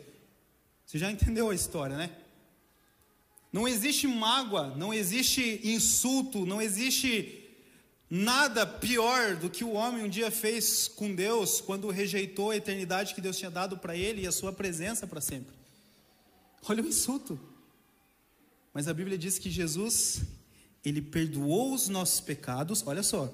[0.86, 2.12] Você já entendeu a história, né?
[3.52, 7.43] Não existe mágoa, não existe insulto, não existe
[8.16, 13.16] nada pior do que o homem um dia fez com Deus quando rejeitou a eternidade
[13.16, 15.56] que Deus tinha dado para ele e a sua presença para sempre.
[16.68, 17.40] Olha o insulto.
[18.72, 20.22] Mas a Bíblia diz que Jesus,
[20.86, 23.34] ele perdoou os nossos pecados, olha só.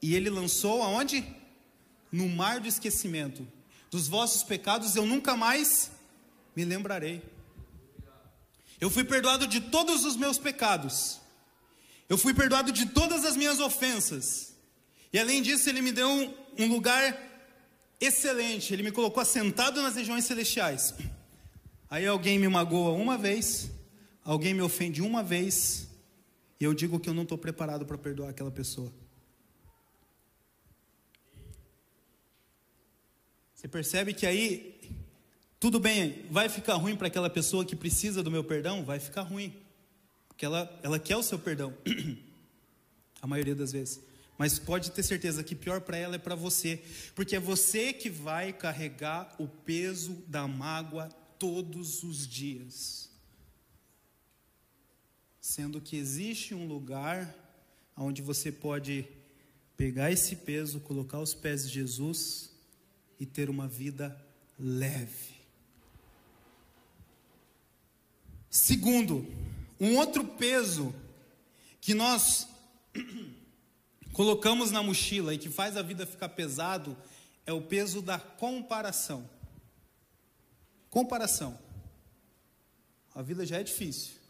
[0.00, 1.26] E ele lançou aonde?
[2.12, 3.44] No mar do esquecimento.
[3.90, 5.90] Dos vossos pecados eu nunca mais
[6.54, 7.24] me lembrarei.
[8.80, 11.19] Eu fui perdoado de todos os meus pecados.
[12.10, 14.52] Eu fui perdoado de todas as minhas ofensas.
[15.12, 17.16] E além disso, ele me deu um, um lugar
[18.00, 18.72] excelente.
[18.72, 20.92] Ele me colocou assentado nas regiões celestiais.
[21.88, 23.70] Aí alguém me magoa uma vez,
[24.24, 25.88] alguém me ofende uma vez,
[26.60, 28.92] e eu digo que eu não estou preparado para perdoar aquela pessoa.
[33.54, 34.80] Você percebe que aí,
[35.58, 38.84] tudo bem, vai ficar ruim para aquela pessoa que precisa do meu perdão?
[38.84, 39.52] Vai ficar ruim,
[40.40, 41.76] porque ela, ela quer o seu perdão,
[43.20, 44.00] a maioria das vezes.
[44.38, 46.82] Mas pode ter certeza que pior para ela é para você,
[47.14, 53.10] porque é você que vai carregar o peso da mágoa todos os dias
[55.50, 57.34] sendo que existe um lugar
[57.96, 59.04] onde você pode
[59.76, 62.50] pegar esse peso, colocar os pés de Jesus
[63.18, 64.16] e ter uma vida
[64.56, 65.40] leve.
[68.48, 69.26] Segundo,
[69.80, 70.94] um outro peso
[71.80, 72.46] que nós
[74.12, 76.96] colocamos na mochila e que faz a vida ficar pesado
[77.46, 79.28] é o peso da comparação.
[80.90, 81.58] Comparação.
[83.14, 84.20] A vida já é difícil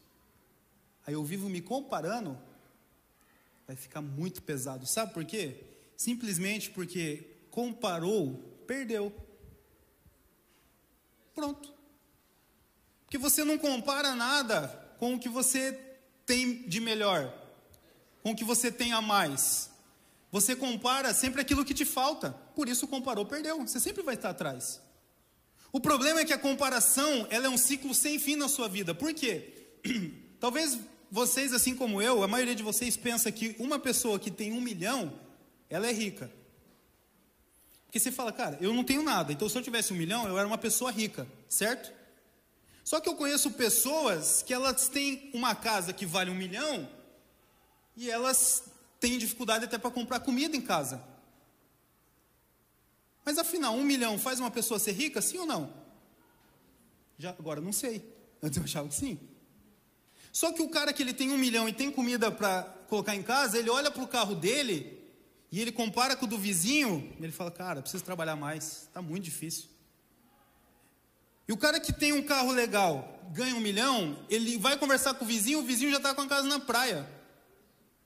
[1.10, 2.38] aí eu vivo me comparando,
[3.66, 4.86] vai ficar muito pesado.
[4.86, 5.64] Sabe por quê?
[5.96, 9.12] Simplesmente porque comparou, perdeu.
[11.34, 11.74] Pronto.
[13.02, 15.72] Porque você não compara nada com o que você
[16.26, 17.32] tem de melhor,
[18.22, 19.70] com o que você tem a mais.
[20.30, 22.32] Você compara sempre aquilo que te falta.
[22.54, 23.58] Por isso comparou, perdeu.
[23.66, 24.78] Você sempre vai estar atrás.
[25.72, 28.94] O problema é que a comparação, ela é um ciclo sem fim na sua vida.
[28.94, 29.54] Por quê?
[30.38, 30.78] Talvez
[31.10, 34.60] vocês, assim como eu, a maioria de vocês pensa que uma pessoa que tem um
[34.60, 35.18] milhão,
[35.70, 36.30] ela é rica.
[37.86, 40.38] Porque você fala, cara, eu não tenho nada, então se eu tivesse um milhão, eu
[40.38, 41.90] era uma pessoa rica, certo?
[42.84, 46.88] Só que eu conheço pessoas que elas têm uma casa que vale um milhão
[47.96, 48.64] e elas
[48.98, 51.02] têm dificuldade até para comprar comida em casa.
[53.24, 55.72] Mas afinal, um milhão faz uma pessoa ser rica, sim ou não?
[57.18, 58.02] Já, agora não sei.
[58.42, 59.18] Antes eu achava que sim.
[60.32, 63.22] Só que o cara que ele tem um milhão e tem comida para colocar em
[63.22, 64.98] casa, ele olha para o carro dele
[65.52, 69.24] e ele compara com o do vizinho, ele fala, cara, preciso trabalhar mais, está muito
[69.24, 69.69] difícil.
[71.50, 75.24] E o cara que tem um carro legal, ganha um milhão, ele vai conversar com
[75.24, 77.04] o vizinho, o vizinho já está com a casa na praia.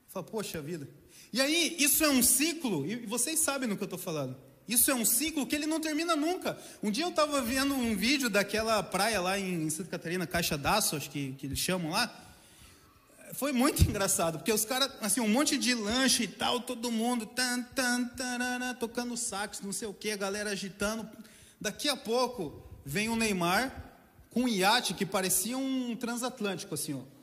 [0.09, 0.89] Fala, poxa vida.
[1.31, 4.35] E aí, isso é um ciclo, e vocês sabem no que eu estou falando.
[4.67, 6.59] Isso é um ciclo que ele não termina nunca.
[6.83, 10.97] Um dia eu estava vendo um vídeo daquela praia lá em Santa Catarina, Caixa d'Aço,
[10.97, 12.11] acho que, que eles chamam lá.
[13.35, 17.27] Foi muito engraçado, porque os caras, assim, um monte de lanche e tal, todo mundo
[17.27, 21.07] tan, tan, tarana, tocando sax, não sei o que, a galera agitando.
[21.61, 23.83] Daqui a pouco vem o Neymar
[24.31, 27.15] com um iate que parecia um transatlântico, assim, ó.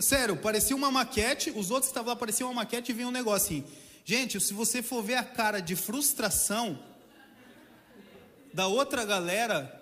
[0.00, 3.46] Sério, parecia uma maquete, os outros estavam lá, parecia uma maquete e vinha um negócio
[3.46, 3.64] assim.
[4.04, 6.78] Gente, se você for ver a cara de frustração
[8.52, 9.80] da outra galera,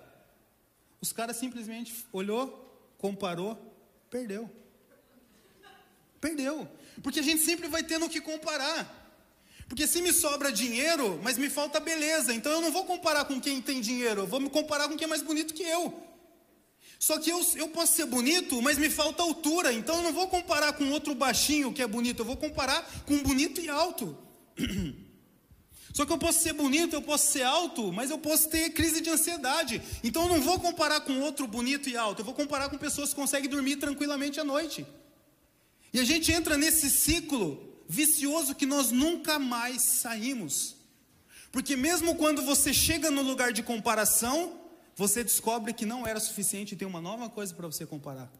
[1.01, 3.57] os caras simplesmente olhou, comparou,
[4.09, 4.49] perdeu.
[6.21, 6.67] Perdeu.
[7.01, 9.00] Porque a gente sempre vai tendo que comparar.
[9.71, 13.39] Porque se me sobra dinheiro, mas me falta beleza, então eu não vou comparar com
[13.39, 15.97] quem tem dinheiro, eu vou me comparar com quem é mais bonito que eu.
[16.99, 20.27] Só que eu, eu posso ser bonito, mas me falta altura, então eu não vou
[20.27, 24.17] comparar com outro baixinho que é bonito, eu vou comparar com bonito e alto.
[25.93, 28.99] Só que eu posso ser bonito, eu posso ser alto, mas eu posso ter crise
[28.99, 29.81] de ansiedade.
[30.03, 33.11] Então eu não vou comparar com outro bonito e alto, eu vou comparar com pessoas
[33.11, 34.85] que conseguem dormir tranquilamente à noite.
[35.93, 40.77] E a gente entra nesse ciclo vicioso que nós nunca mais saímos.
[41.51, 44.61] Porque mesmo quando você chega no lugar de comparação,
[44.95, 48.31] você descobre que não era suficiente e tem uma nova coisa para você comparar.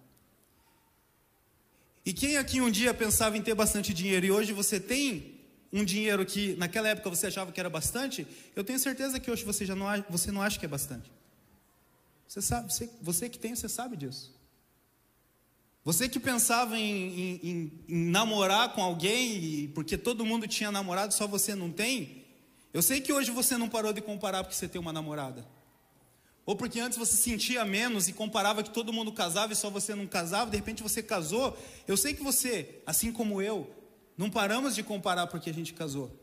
[2.06, 5.40] E quem aqui um dia pensava em ter bastante dinheiro e hoje você tem
[5.72, 8.26] um dinheiro que naquela época você achava que era bastante,
[8.56, 11.12] eu tenho certeza que hoje você já não, você não acha que é bastante.
[12.26, 14.34] Você sabe, você, você que tem, você sabe disso.
[15.84, 21.26] Você que pensava em, em, em, namorar com alguém, porque todo mundo tinha namorado, só
[21.26, 22.24] você não tem.
[22.72, 25.46] Eu sei que hoje você não parou de comparar porque você tem uma namorada.
[26.46, 29.96] Ou porque antes você sentia menos e comparava que todo mundo casava e só você
[29.96, 31.58] não casava, de repente você casou.
[31.88, 33.70] Eu sei que você, assim como eu,
[34.16, 36.16] não paramos de comparar porque a gente casou.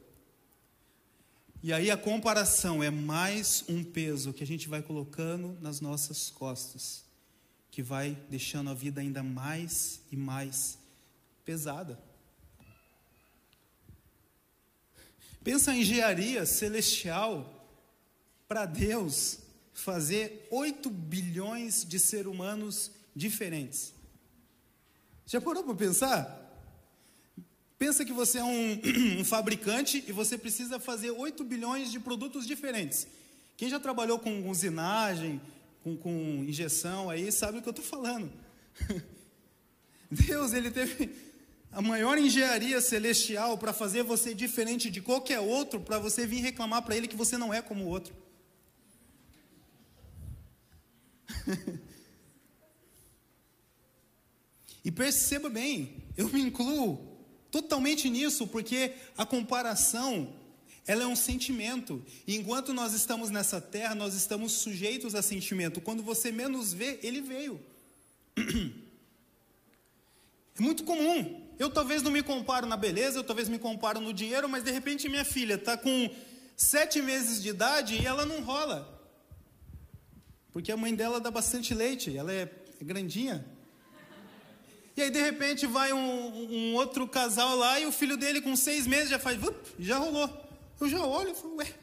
[1.60, 6.30] E aí a comparação é mais um peso que a gente vai colocando nas nossas
[6.30, 7.07] costas
[7.78, 10.76] que vai deixando a vida ainda mais e mais
[11.44, 11.96] pesada.
[15.44, 17.70] Pensa em engenharia celestial
[18.48, 19.38] para Deus
[19.72, 23.94] fazer 8 bilhões de seres humanos diferentes.
[25.24, 26.36] Já parou para pensar?
[27.78, 28.80] Pensa que você é um,
[29.20, 33.06] um, fabricante e você precisa fazer 8 bilhões de produtos diferentes.
[33.56, 35.40] Quem já trabalhou com usinagem,
[35.82, 38.30] com, com injeção aí, sabe o que eu estou falando.
[40.10, 41.10] Deus, ele teve
[41.70, 46.82] a maior engenharia celestial para fazer você diferente de qualquer outro, para você vir reclamar
[46.82, 48.14] para ele que você não é como o outro.
[54.84, 57.16] e perceba bem, eu me incluo
[57.50, 60.34] totalmente nisso, porque a comparação
[60.88, 62.02] ela é um sentimento.
[62.26, 65.82] E enquanto nós estamos nessa terra, nós estamos sujeitos a sentimento.
[65.82, 67.60] Quando você menos vê, ele veio.
[70.56, 71.46] É muito comum.
[71.56, 74.72] Eu talvez não me comparo na beleza, eu talvez me comparo no dinheiro, mas de
[74.72, 76.10] repente minha filha está com
[76.56, 79.00] sete meses de idade e ela não rola.
[80.52, 82.50] Porque a mãe dela dá bastante leite, ela é,
[82.82, 83.46] grandinha.
[84.96, 88.56] E aí de repente vai um, um, outro casal lá e o filho dele com
[88.56, 89.38] seis meses já faz,
[89.78, 90.47] já rolou.
[90.80, 91.74] Eu já olho e falo, ué.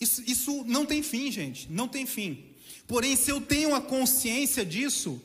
[0.00, 2.54] Isso, isso não tem fim, gente, não tem fim.
[2.86, 5.20] Porém, se eu tenho a consciência disso,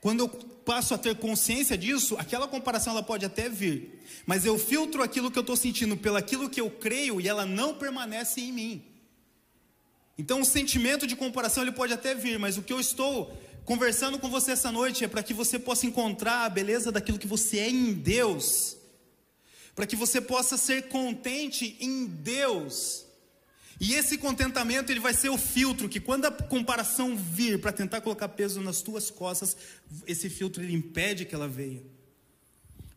[0.00, 4.58] quando eu passo a ter consciência disso, aquela comparação ela pode até vir, mas eu
[4.58, 8.40] filtro aquilo que eu estou sentindo pelo aquilo que eu creio e ela não permanece
[8.40, 8.84] em mim.
[10.18, 14.18] Então, o sentimento de comparação ele pode até vir, mas o que eu estou conversando
[14.18, 17.58] com você essa noite é para que você possa encontrar a beleza daquilo que você
[17.58, 18.76] é em Deus
[19.76, 23.04] para que você possa ser contente em Deus.
[23.78, 28.00] E esse contentamento ele vai ser o filtro que quando a comparação vir para tentar
[28.00, 29.54] colocar peso nas tuas costas,
[30.06, 31.82] esse filtro ele impede que ela venha.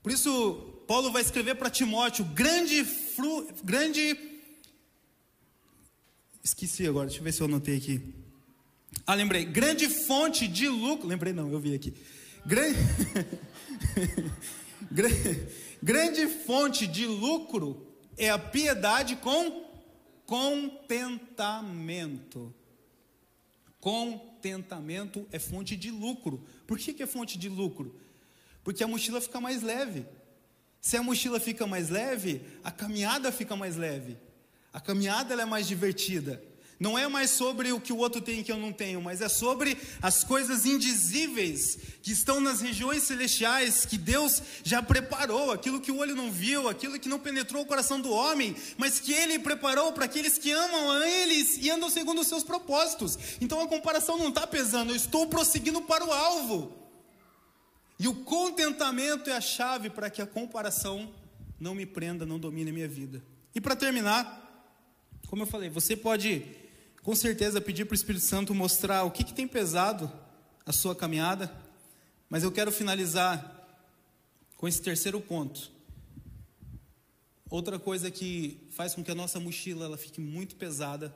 [0.01, 4.17] Por isso Paulo vai escrever para Timóteo, grande fru, grande
[6.41, 8.01] Esqueci agora, deixa eu ver se eu anotei aqui.
[9.05, 9.45] Ah, lembrei.
[9.45, 11.07] Grande fonte de lucro.
[11.07, 11.93] Lembrei não, eu vi aqui.
[12.45, 12.79] Grande
[15.81, 19.65] Grande fonte de lucro é a piedade com
[20.25, 22.53] contentamento.
[23.79, 26.43] Contentamento é fonte de lucro.
[26.67, 27.95] Por que, que é fonte de lucro?
[28.63, 30.05] Porque a mochila fica mais leve.
[30.81, 34.17] Se a mochila fica mais leve, a caminhada fica mais leve.
[34.71, 36.43] A caminhada é mais divertida.
[36.79, 39.19] Não é mais sobre o que o outro tem e que eu não tenho, mas
[39.19, 45.81] é sobre as coisas indizíveis que estão nas regiões celestiais, que Deus já preparou, aquilo
[45.81, 49.11] que o olho não viu, aquilo que não penetrou o coração do homem, mas que
[49.11, 53.19] Ele preparou para aqueles que amam a eles e andam segundo os seus propósitos.
[53.41, 56.73] Então a comparação não está pesando, eu estou prosseguindo para o alvo.
[57.99, 61.13] E o contentamento é a chave para que a comparação
[61.59, 63.21] não me prenda, não domine a minha vida.
[63.53, 64.47] E para terminar,
[65.27, 66.68] como eu falei, você pode
[67.03, 70.11] com certeza pedir para o Espírito Santo mostrar o que, que tem pesado
[70.65, 71.51] a sua caminhada,
[72.29, 73.55] mas eu quero finalizar
[74.57, 75.71] com esse terceiro ponto.
[77.49, 81.15] Outra coisa que faz com que a nossa mochila ela fique muito pesada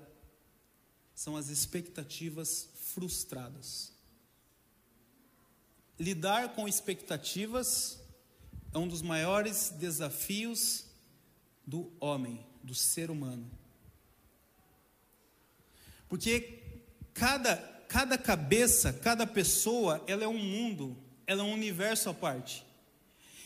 [1.13, 3.91] são as expectativas frustradas.
[5.99, 7.99] Lidar com expectativas
[8.73, 10.85] é um dos maiores desafios
[11.65, 13.49] do homem, do ser humano.
[16.13, 16.59] Porque
[17.11, 17.55] cada,
[17.87, 20.95] cada cabeça, cada pessoa, ela é um mundo,
[21.25, 22.63] ela é um universo à parte.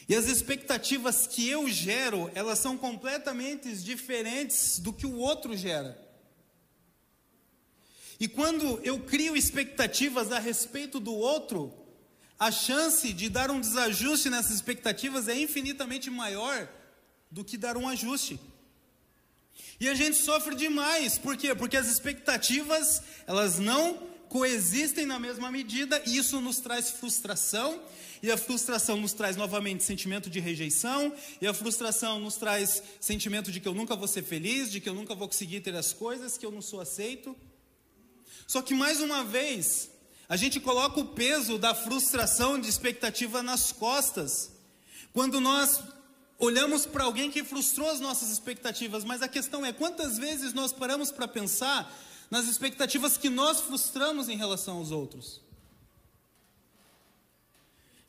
[0.06, 5.98] E as expectativas que eu gero, elas são completamente diferentes do que o outro gera.
[8.20, 11.74] E quando eu crio expectativas a respeito do outro,
[12.38, 16.68] a chance de dar um desajuste nessas expectativas é infinitamente maior
[17.32, 18.38] do que dar um ajuste.
[19.80, 21.54] E a gente sofre demais, por quê?
[21.54, 23.96] Porque as expectativas, elas não
[24.28, 27.80] coexistem na mesma medida, e isso nos traz frustração,
[28.22, 33.52] e a frustração nos traz novamente sentimento de rejeição, e a frustração nos traz sentimento
[33.52, 35.94] de que eu nunca vou ser feliz, de que eu nunca vou conseguir ter as
[35.94, 37.36] coisas, que eu não sou aceito.
[38.48, 39.90] Só que mais uma vez,
[40.30, 44.52] A gente coloca o peso da frustração de expectativa nas costas.
[45.14, 45.82] Quando nós
[46.40, 50.72] olhamos para alguém que frustrou as nossas expectativas, mas a questão é quantas vezes nós
[50.72, 51.92] paramos para pensar
[52.30, 55.42] nas expectativas que nós frustramos em relação aos outros.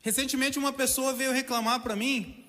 [0.00, 2.44] Recentemente uma pessoa veio reclamar para mim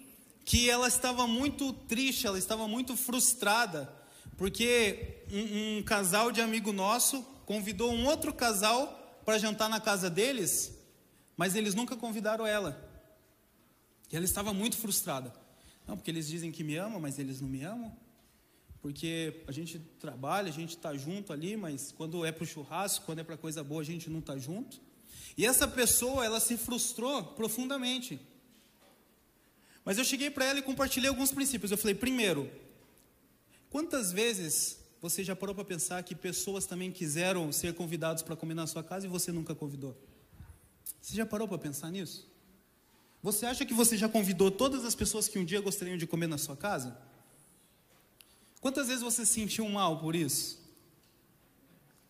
[0.46, 3.92] que ela estava muito triste, ela estava muito frustrada,
[4.38, 10.10] porque um, um casal de amigo nosso convidou um outro casal para jantar na casa
[10.10, 10.74] deles,
[11.38, 12.84] mas eles nunca convidaram ela.
[14.12, 15.39] E ela estava muito frustrada.
[15.90, 17.92] Não, porque eles dizem que me amam, mas eles não me amam.
[18.80, 23.08] Porque a gente trabalha, a gente está junto ali, mas quando é para o churrasco,
[23.08, 24.80] quando é para coisa boa, a gente não está junto.
[25.36, 28.20] E essa pessoa, ela se frustrou profundamente.
[29.84, 31.72] Mas eu cheguei para ela e compartilhei alguns princípios.
[31.72, 32.48] Eu falei, primeiro,
[33.72, 38.54] quantas vezes você já parou para pensar que pessoas também quiseram ser convidados para comer
[38.54, 39.98] na sua casa e você nunca convidou?
[41.02, 42.30] Você já parou para pensar nisso?
[43.22, 46.28] Você acha que você já convidou todas as pessoas que um dia gostariam de comer
[46.28, 46.98] na sua casa?
[48.62, 50.60] Quantas vezes você se sentiu mal por isso?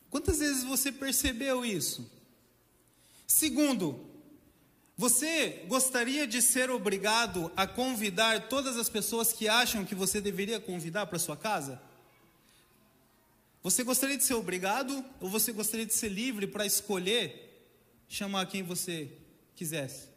[0.10, 2.10] Quantas vezes você percebeu isso?
[3.28, 4.07] Segundo,
[4.97, 10.60] você gostaria de ser obrigado a convidar todas as pessoas que acham que você deveria
[10.60, 11.82] convidar para sua casa?
[13.64, 17.72] Você gostaria de ser obrigado ou você gostaria de ser livre para escolher
[18.07, 19.12] chamar quem você
[19.55, 20.09] quisesse?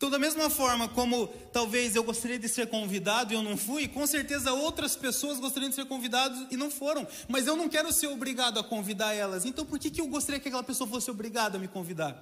[0.00, 3.86] Então, da mesma forma como talvez eu gostaria de ser convidado e eu não fui,
[3.86, 7.06] com certeza outras pessoas gostariam de ser convidadas e não foram.
[7.28, 9.44] Mas eu não quero ser obrigado a convidar elas.
[9.44, 12.16] Então, por que, que eu gostaria que aquela pessoa fosse obrigada a me convidar?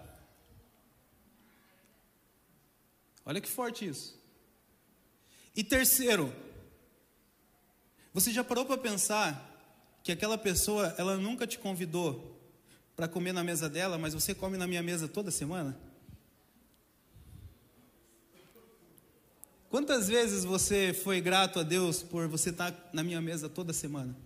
[3.24, 4.20] Olha que forte isso.
[5.54, 6.34] E terceiro,
[8.12, 9.56] você já parou para pensar
[10.02, 12.40] que aquela pessoa, ela nunca te convidou
[12.96, 15.78] para comer na mesa dela, mas você come na minha mesa toda semana?
[19.70, 24.16] Quantas vezes você foi grato a Deus por você estar na minha mesa toda semana?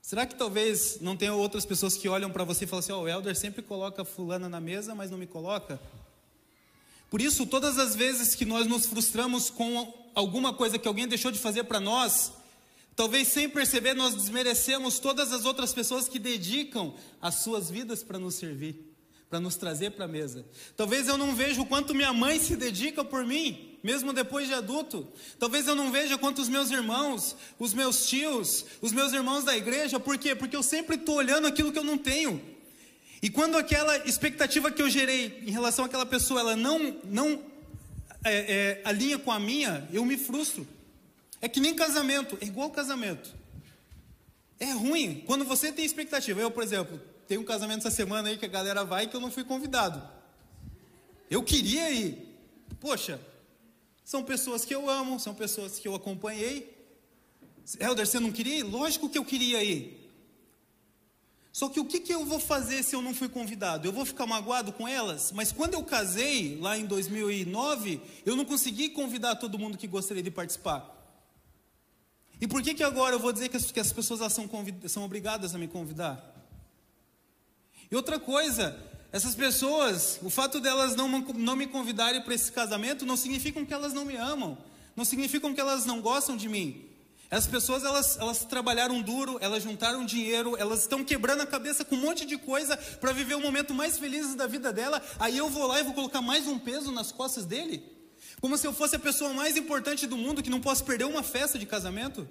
[0.00, 3.00] Será que talvez não tenha outras pessoas que olham para você e falam assim: oh,
[3.00, 5.80] o Helder sempre coloca fulana na mesa, mas não me coloca?
[7.10, 11.32] Por isso, todas as vezes que nós nos frustramos com alguma coisa que alguém deixou
[11.32, 12.32] de fazer para nós,
[12.94, 18.20] talvez sem perceber nós desmerecemos todas as outras pessoas que dedicam as suas vidas para
[18.20, 18.91] nos servir
[19.32, 20.44] para nos trazer para a mesa.
[20.76, 24.52] Talvez eu não veja o quanto minha mãe se dedica por mim, mesmo depois de
[24.52, 25.08] adulto.
[25.38, 29.56] Talvez eu não veja quanto os meus irmãos, os meus tios, os meus irmãos da
[29.56, 30.34] igreja, por quê?
[30.34, 32.42] Porque eu sempre estou olhando aquilo que eu não tenho.
[33.22, 37.42] E quando aquela expectativa que eu gerei em relação àquela pessoa, ela não, não
[38.22, 40.68] é, é, alinha com a minha, eu me frustro.
[41.40, 43.34] É que nem casamento, é igual casamento.
[44.60, 45.22] É ruim.
[45.24, 47.00] Quando você tem expectativa, eu, por exemplo,
[47.32, 50.06] tem um casamento essa semana aí que a galera vai que eu não fui convidado.
[51.30, 52.28] Eu queria ir.
[52.78, 53.18] Poxa,
[54.04, 56.76] são pessoas que eu amo, são pessoas que eu acompanhei.
[57.80, 58.64] Helder, você não queria ir?
[58.64, 60.12] Lógico que eu queria ir.
[61.50, 63.88] Só que o que, que eu vou fazer se eu não fui convidado?
[63.88, 65.32] Eu vou ficar magoado com elas?
[65.32, 70.22] Mas quando eu casei, lá em 2009, eu não consegui convidar todo mundo que gostaria
[70.22, 70.86] de participar.
[72.38, 74.50] E por que, que agora eu vou dizer que as, que as pessoas são,
[74.86, 76.31] são obrigadas a me convidar?
[77.92, 78.74] E outra coisa,
[79.12, 83.74] essas pessoas, o fato delas não, não me convidarem para esse casamento não significa que
[83.74, 84.56] elas não me amam,
[84.96, 86.88] não significa que elas não gostam de mim.
[87.30, 91.94] Essas pessoas, elas, elas trabalharam duro, elas juntaram dinheiro, elas estão quebrando a cabeça com
[91.94, 95.02] um monte de coisa para viver o momento mais feliz da vida dela.
[95.18, 97.84] Aí eu vou lá e vou colocar mais um peso nas costas dele?
[98.40, 101.22] Como se eu fosse a pessoa mais importante do mundo que não posso perder uma
[101.22, 102.26] festa de casamento?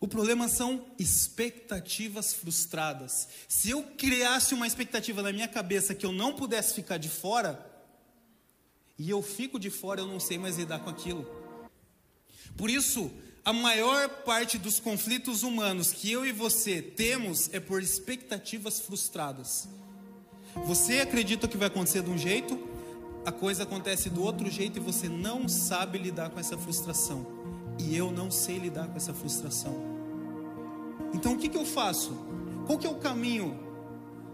[0.00, 3.28] O problema são expectativas frustradas.
[3.48, 7.64] Se eu criasse uma expectativa na minha cabeça que eu não pudesse ficar de fora,
[8.98, 11.26] e eu fico de fora, eu não sei mais lidar com aquilo.
[12.56, 13.10] Por isso,
[13.44, 19.68] a maior parte dos conflitos humanos que eu e você temos é por expectativas frustradas.
[20.66, 22.58] Você acredita que vai acontecer de um jeito,
[23.26, 27.43] a coisa acontece do outro jeito e você não sabe lidar com essa frustração.
[27.78, 29.74] E eu não sei lidar com essa frustração.
[31.12, 32.12] Então o que, que eu faço?
[32.66, 33.58] Qual que é o caminho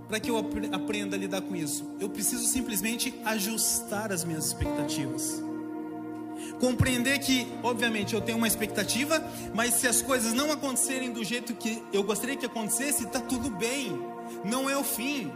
[0.08, 1.84] para que eu aprenda a lidar com isso?
[2.00, 5.42] Eu preciso simplesmente ajustar as minhas expectativas.
[6.58, 9.22] Compreender que, obviamente, eu tenho uma expectativa,
[9.54, 13.50] mas se as coisas não acontecerem do jeito que eu gostaria que acontecesse, está tudo
[13.50, 13.98] bem,
[14.44, 15.30] não é o fim.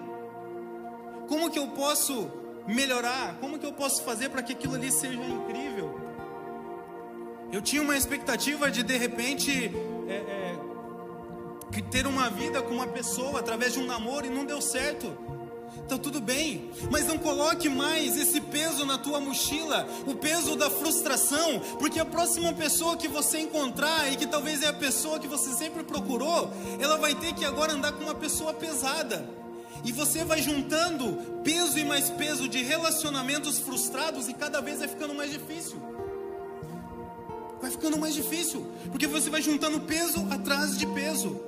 [1.28, 2.30] Como que eu posso
[2.66, 3.38] melhorar?
[3.40, 6.03] Como que eu posso fazer para que aquilo ali seja incrível?
[7.54, 9.70] Eu tinha uma expectativa de de repente
[10.08, 14.60] é, é, ter uma vida com uma pessoa através de um namoro e não deu
[14.60, 15.16] certo.
[15.88, 20.68] Tá tudo bem, mas não coloque mais esse peso na tua mochila, o peso da
[20.68, 25.28] frustração, porque a próxima pessoa que você encontrar e que talvez é a pessoa que
[25.28, 29.24] você sempre procurou, ela vai ter que agora andar com uma pessoa pesada.
[29.84, 34.88] E você vai juntando peso e mais peso de relacionamentos frustrados e cada vez vai
[34.88, 35.80] ficando mais difícil.
[37.64, 41.40] Vai ficando mais difícil, porque você vai juntando peso atrás de peso.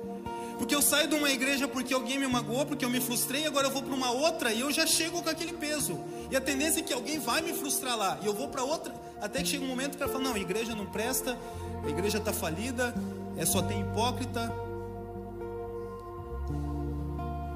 [0.57, 3.67] Porque eu saio de uma igreja porque alguém me magoou, porque eu me frustrei, agora
[3.67, 5.99] eu vou para uma outra e eu já chego com aquele peso.
[6.31, 8.91] E a tendência é que alguém vai me frustrar lá, e eu vou para outra,
[9.21, 11.37] até que chega um momento que ela fala: não, a igreja não presta,
[11.85, 12.95] a igreja está falida,
[13.37, 14.51] é só tem hipócrita.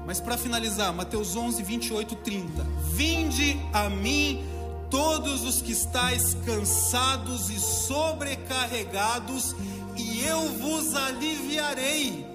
[0.06, 2.62] Mas para finalizar, Mateus 11, 28, 30.
[2.92, 4.51] Vinde a mim
[4.92, 9.56] todos os que estáis cansados e sobrecarregados,
[9.96, 12.26] e eu vos aliviarei.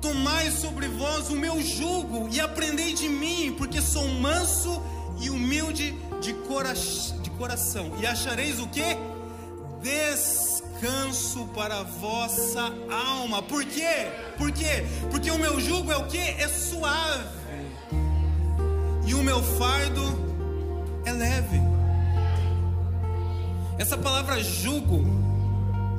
[0.00, 4.80] Tomai sobre vós o meu jugo e aprendei de mim, porque sou manso
[5.20, 7.92] e humilde de, cora de coração.
[8.00, 8.96] E achareis o que?
[9.82, 13.42] Descanso para a vossa alma.
[13.42, 14.06] Por quê?
[14.38, 14.86] Por quê?
[15.10, 16.18] Porque o meu jugo é o que?
[16.18, 17.40] É suave.
[19.04, 20.04] E o meu fardo
[21.04, 21.79] é leve.
[23.80, 25.02] Essa palavra jugo,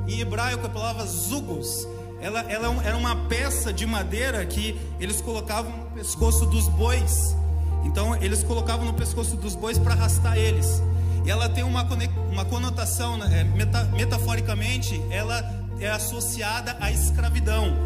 [0.06, 1.84] em hebraico é a palavra zugos
[2.20, 7.36] ela, ela era uma peça de madeira que eles colocavam no pescoço dos bois.
[7.84, 10.80] Então eles colocavam no pescoço dos bois para arrastar eles.
[11.26, 11.82] E ela tem uma,
[12.30, 15.44] uma conotação, né, é, meta, metaforicamente, ela
[15.80, 17.76] é associada à escravidão.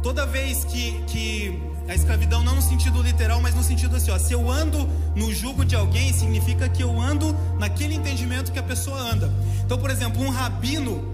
[0.00, 4.18] Toda vez que, que a escravidão não no sentido literal, mas no sentido assim, ó,
[4.18, 8.62] se eu ando no jugo de alguém, significa que eu ando naquele entendimento que a
[8.62, 9.32] pessoa anda.
[9.64, 11.12] Então, por exemplo, um rabino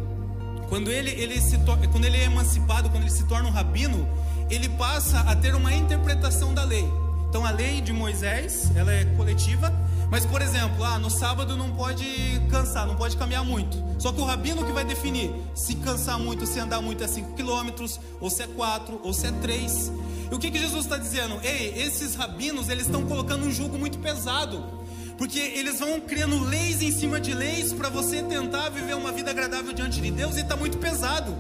[0.68, 4.06] quando ele, ele se quando ele é emancipado, quando ele se torna um rabino,
[4.50, 6.86] ele passa a ter uma interpretação da lei.
[7.28, 9.72] Então a lei de Moisés, ela é coletiva,
[10.10, 12.04] mas por exemplo, ah, no sábado não pode
[12.50, 13.82] cansar, não pode caminhar muito.
[13.98, 17.34] Só que o rabino que vai definir se cansar muito, se andar muito é 5
[17.34, 19.92] quilômetros, ou se é 4, ou se é 3.
[20.30, 21.38] E o que, que Jesus está dizendo?
[21.42, 24.78] Ei, esses rabinos, eles estão colocando um jugo muito pesado
[25.18, 29.32] porque eles vão criando leis em cima de leis para você tentar viver uma vida
[29.32, 31.36] agradável diante de Deus e está muito pesado.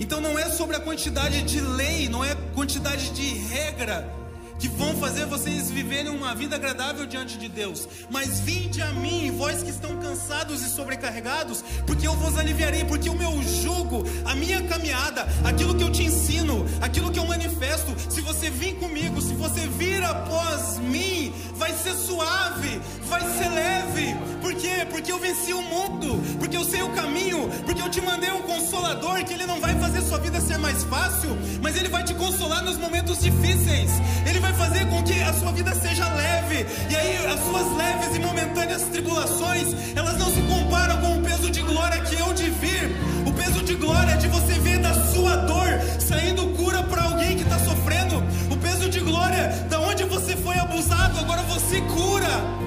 [0.00, 4.19] Então não é sobre a quantidade de lei, não é quantidade de regra
[4.60, 7.88] que vão fazer vocês viverem uma vida agradável diante de Deus.
[8.10, 13.08] Mas vinde a mim, vós que estão cansados e sobrecarregados, porque eu vos aliviarei, porque
[13.08, 17.94] o meu jugo, a minha caminhada, aquilo que eu te ensino, aquilo que eu manifesto,
[18.10, 24.14] se você vir comigo, se você vir após mim, vai ser suave, vai ser leve.
[24.40, 24.86] Por quê?
[24.90, 28.42] Porque eu venci o mundo, porque eu sei o caminho, porque eu te mandei um
[28.42, 31.30] consolador que ele não vai fazer sua vida ser mais fácil,
[31.62, 33.90] mas ele vai te consolar nos momentos difíceis.
[34.26, 36.66] Ele vai vai fazer com que a sua vida seja leve.
[36.88, 41.50] E aí as suas leves e momentâneas tribulações, elas não se comparam com o peso
[41.50, 42.96] de glória que eu de vir.
[43.26, 47.36] O peso de glória é de você ver da sua dor saindo cura para alguém
[47.36, 48.22] que está sofrendo.
[48.50, 52.59] O peso de glória da onde você foi abusado, agora você cura.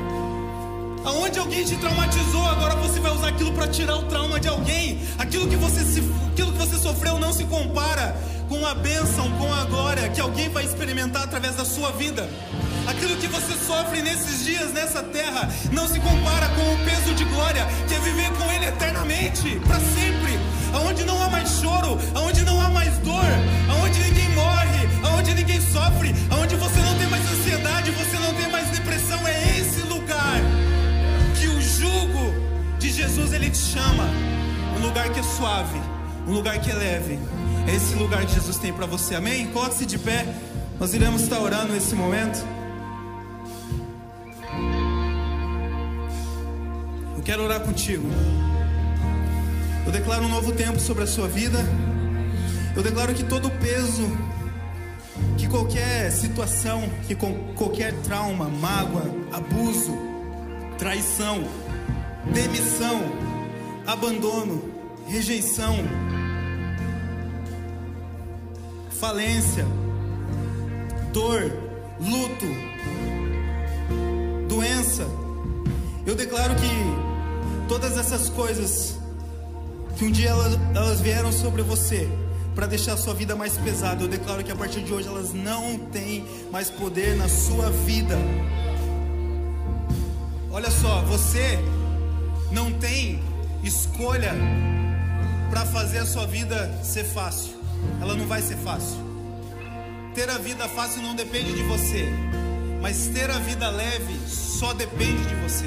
[1.05, 5.01] Aonde alguém te traumatizou, agora você vai usar aquilo para tirar o trauma de alguém.
[5.17, 5.99] Aquilo que você se,
[6.31, 8.15] aquilo que você sofreu não se compara
[8.47, 12.29] com a bênção, com a glória que alguém vai experimentar através da sua vida.
[12.87, 17.25] Aquilo que você sofre nesses dias, nessa terra, não se compara com o peso de
[17.25, 20.39] glória que é viver com Ele eternamente, para sempre.
[20.73, 23.25] Aonde não há mais choro, aonde não há mais dor,
[23.69, 28.49] aonde ninguém morre, aonde ninguém sofre, aonde você não tem mais ansiedade, você não tem
[28.49, 28.72] mais
[33.13, 34.05] Jesus ele te chama.
[34.75, 35.79] Um lugar que é suave,
[36.27, 37.19] um lugar que é leve.
[37.67, 39.13] É esse lugar que Jesus tem para você.
[39.13, 39.45] Amém?
[39.51, 40.25] Coloque-se de pé.
[40.79, 42.43] Nós iremos estar orando nesse momento.
[47.15, 48.07] Eu quero orar contigo.
[49.85, 51.59] Eu declaro um novo tempo sobre a sua vida.
[52.75, 54.09] Eu declaro que todo peso,
[55.37, 59.95] que qualquer situação, que qualquer trauma, mágoa, abuso,
[60.79, 61.43] traição,
[62.31, 63.01] demissão,
[63.85, 64.61] abandono,
[65.07, 65.75] rejeição,
[68.99, 69.65] falência,
[71.11, 71.51] dor,
[71.99, 72.45] luto,
[74.47, 75.05] doença.
[76.05, 78.97] Eu declaro que todas essas coisas
[79.97, 82.09] que um dia elas, elas vieram sobre você
[82.55, 85.33] para deixar a sua vida mais pesada, eu declaro que a partir de hoje elas
[85.33, 88.15] não têm mais poder na sua vida.
[90.51, 91.57] Olha só, você
[92.53, 93.19] não tem
[93.63, 94.33] escolha
[95.49, 97.53] para fazer a sua vida ser fácil.
[98.01, 98.97] Ela não vai ser fácil.
[100.15, 102.05] ter a vida fácil não depende de você,
[102.81, 105.65] mas ter a vida leve só depende de você.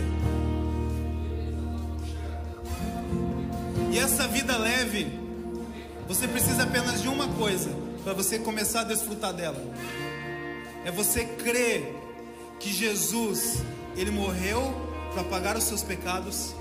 [3.93, 5.18] E essa vida leve,
[6.07, 7.70] você precisa apenas de uma coisa
[8.05, 9.61] para você começar a desfrutar dela.
[10.84, 11.93] É você crer
[12.61, 13.62] que Jesus,
[13.97, 14.72] ele morreu
[15.12, 16.55] para pagar os seus pecados,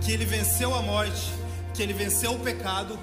[0.00, 1.32] que ele venceu a morte,
[1.74, 2.98] que ele venceu o pecado,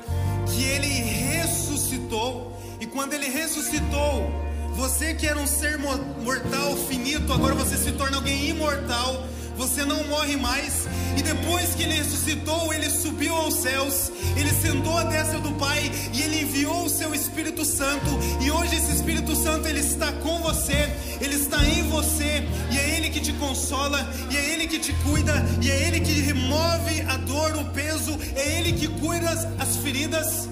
[0.48, 4.30] que ele ressuscitou, e quando ele ressuscitou,
[4.76, 9.26] você que era um ser mortal, finito, agora você se torna alguém imortal
[9.56, 10.88] você não morre mais.
[11.18, 15.92] E depois que ele ressuscitou, ele subiu aos céus, ele sentou à destra do Pai
[16.14, 18.08] e ele enviou o seu Espírito Santo.
[18.42, 20.90] E hoje esse Espírito Santo ele está com você,
[21.22, 24.94] ele está em você, e é ele que te consola, e é ele que te
[25.04, 29.30] cuida, e é ele que remove a dor, o peso, é ele que cura
[29.60, 30.50] as feridas.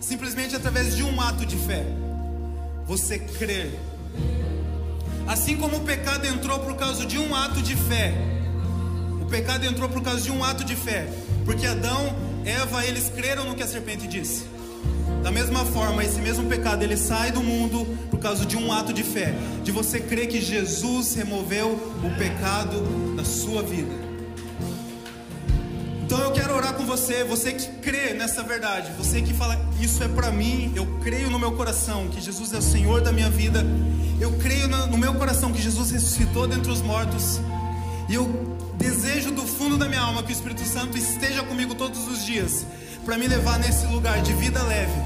[0.00, 1.84] Simplesmente através de um ato de fé.
[2.86, 3.78] Você crer
[5.32, 8.12] Assim como o pecado entrou por causa de um ato de fé.
[9.18, 11.08] O pecado entrou por causa de um ato de fé.
[11.46, 12.14] Porque Adão,
[12.44, 14.44] Eva, eles creram no que a serpente disse.
[15.22, 18.92] Da mesma forma, esse mesmo pecado ele sai do mundo por causa de um ato
[18.92, 24.11] de fé, de você crer que Jesus removeu o pecado da sua vida.
[26.12, 30.04] Então eu quero orar com você, você que crê nessa verdade, você que fala, isso
[30.04, 33.30] é para mim, eu creio no meu coração que Jesus é o Senhor da minha
[33.30, 33.64] vida,
[34.20, 37.40] eu creio no meu coração que Jesus ressuscitou dentre os mortos,
[38.10, 38.28] e eu
[38.76, 42.66] desejo do fundo da minha alma que o Espírito Santo esteja comigo todos os dias,
[43.06, 45.00] para me levar nesse lugar de vida leve.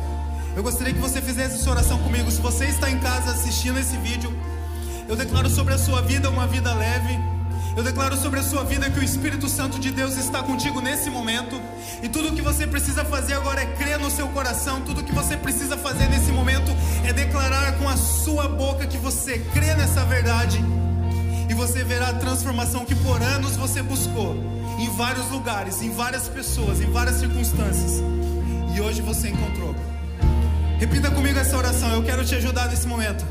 [0.56, 2.28] Eu gostaria que você fizesse essa oração comigo.
[2.32, 4.36] Se você está em casa assistindo esse vídeo,
[5.08, 7.35] eu declaro sobre a sua vida uma vida leve.
[7.76, 11.10] Eu declaro sobre a sua vida que o Espírito Santo de Deus está contigo nesse
[11.10, 11.60] momento.
[12.02, 14.80] E tudo o que você precisa fazer agora é crer no seu coração.
[14.80, 16.74] Tudo o que você precisa fazer nesse momento
[17.04, 20.58] é declarar com a sua boca que você crê nessa verdade.
[21.50, 24.34] E você verá a transformação que por anos você buscou
[24.78, 28.02] em vários lugares, em várias pessoas, em várias circunstâncias.
[28.74, 29.74] E hoje você encontrou.
[30.78, 31.92] Repita comigo essa oração.
[31.92, 33.22] Eu quero te ajudar nesse momento.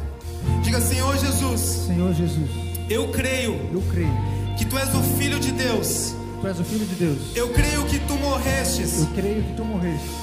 [0.62, 1.62] Diga, Senhor Jesus.
[1.88, 2.75] Senhor Jesus.
[2.90, 3.60] Eu creio.
[3.74, 4.14] Eu creio
[4.58, 6.16] que tu és o filho de Deus.
[6.40, 7.18] Tu és o filho de Deus.
[7.36, 9.00] Eu creio que tu morrestes.
[9.00, 9.66] Eu creio que tu.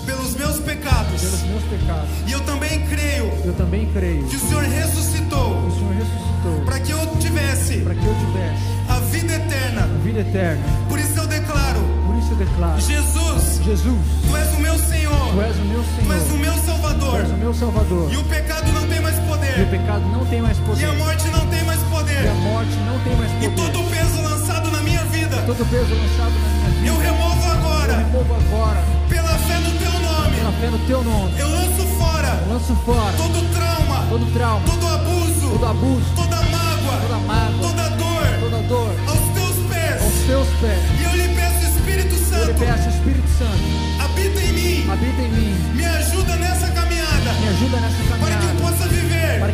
[0.06, 1.20] Pelos meus pecados.
[1.20, 2.08] Pelos meus pecados.
[2.26, 3.32] E eu também creio.
[3.44, 4.24] Eu também creio.
[4.26, 5.62] Que o Senhor ressuscitou.
[5.62, 6.64] Que o Senhor ressuscitou.
[6.64, 7.78] Para que eu tivesse.
[7.78, 8.62] Para que eu tivesse.
[8.88, 9.82] A vida eterna.
[9.82, 10.62] A vida eterna.
[10.88, 11.80] Por isso eu declaro.
[12.06, 12.80] Por isso eu declaro.
[12.80, 13.60] Jesus.
[13.64, 13.98] Jesus.
[14.28, 15.32] Tu és o meu Senhor.
[15.32, 16.06] Tu és o meu Senhor.
[16.06, 17.10] Tu és o meu Salvador.
[17.10, 18.12] Tu és o meu Salvador.
[18.12, 19.18] E o pecado não tem mais
[19.52, 19.58] poder.
[19.58, 20.80] E o pecado não tem mais poder.
[20.80, 22.24] E a morte não tem mais poder.
[22.24, 23.46] E a morte não tem mais poder.
[23.46, 25.36] E todo o peso lançado na minha vida.
[25.36, 26.88] E todo o peso lançado na minha vida.
[26.88, 27.92] Eu removo agora.
[27.92, 28.84] Eu removo agora.
[29.08, 30.36] Pela fé no teu nome.
[30.36, 31.38] Pela fé no teu nome.
[31.38, 32.40] Eu lanço fora.
[32.46, 33.12] Eu lanço fora.
[33.16, 34.06] Todo trauma.
[34.08, 34.64] Todo trauma.
[34.66, 35.50] Todo abuso.
[35.50, 36.06] Todo abuso.
[36.16, 36.96] Toda mágoa.
[37.02, 37.60] Toda mágoa.
[37.60, 38.26] Toda dor.
[38.40, 38.94] Toda dor.
[39.06, 40.02] Aos teus pés.
[40.02, 40.80] Aos teus pés.
[41.00, 42.40] E eu lhe peço Espírito Santo.
[42.40, 44.02] Eu lhe peço Espírito Santo.
[44.02, 44.90] Habita em mim.
[44.90, 45.54] Habita em mim.
[45.74, 47.32] Me ajuda nessa caminhada.
[47.40, 48.11] Me ajuda nessa caminhada.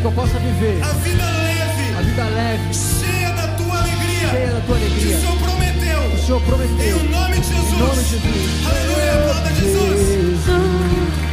[0.08, 0.82] Eu possa viver.
[0.82, 1.96] A vida leve.
[1.96, 2.74] A vida leve.
[2.74, 4.28] Cheia da tua alegria.
[4.30, 5.00] Cheia da tua alegria.
[5.00, 6.00] Que o Senhor prometeu.
[6.00, 6.98] O Senhor prometeu.
[6.98, 7.72] Em nome de Jesus.
[7.72, 8.66] Em nome de Jesus.
[8.66, 9.12] Aleluia.
[9.12, 10.08] Aplauda Jesus.
[10.08, 11.27] Jesus.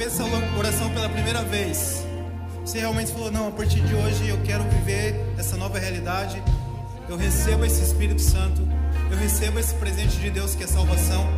[0.00, 0.24] Fez essa
[0.58, 2.06] oração pela primeira vez.
[2.64, 6.42] Você realmente falou, não, a partir de hoje eu quero viver essa nova realidade.
[7.06, 8.66] Eu recebo esse Espírito Santo.
[9.10, 11.28] Eu recebo esse presente de Deus que é salvação.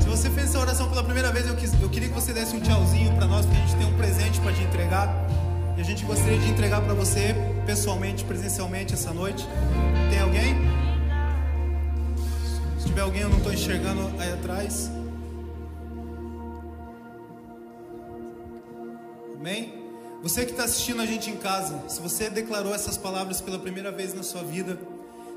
[0.00, 2.54] Se você fez essa oração pela primeira vez, eu, quis, eu queria que você desse
[2.54, 5.08] um tchauzinho para nós, porque a gente tem um presente para te entregar.
[5.76, 7.34] E a gente gostaria de entregar para você
[7.66, 9.44] pessoalmente, presencialmente essa noite.
[10.08, 10.54] Tem alguém?
[12.78, 14.88] Se tiver alguém, eu não estou enxergando aí atrás.
[20.24, 23.92] Você que está assistindo a gente em casa, se você declarou essas palavras pela primeira
[23.92, 24.78] vez na sua vida,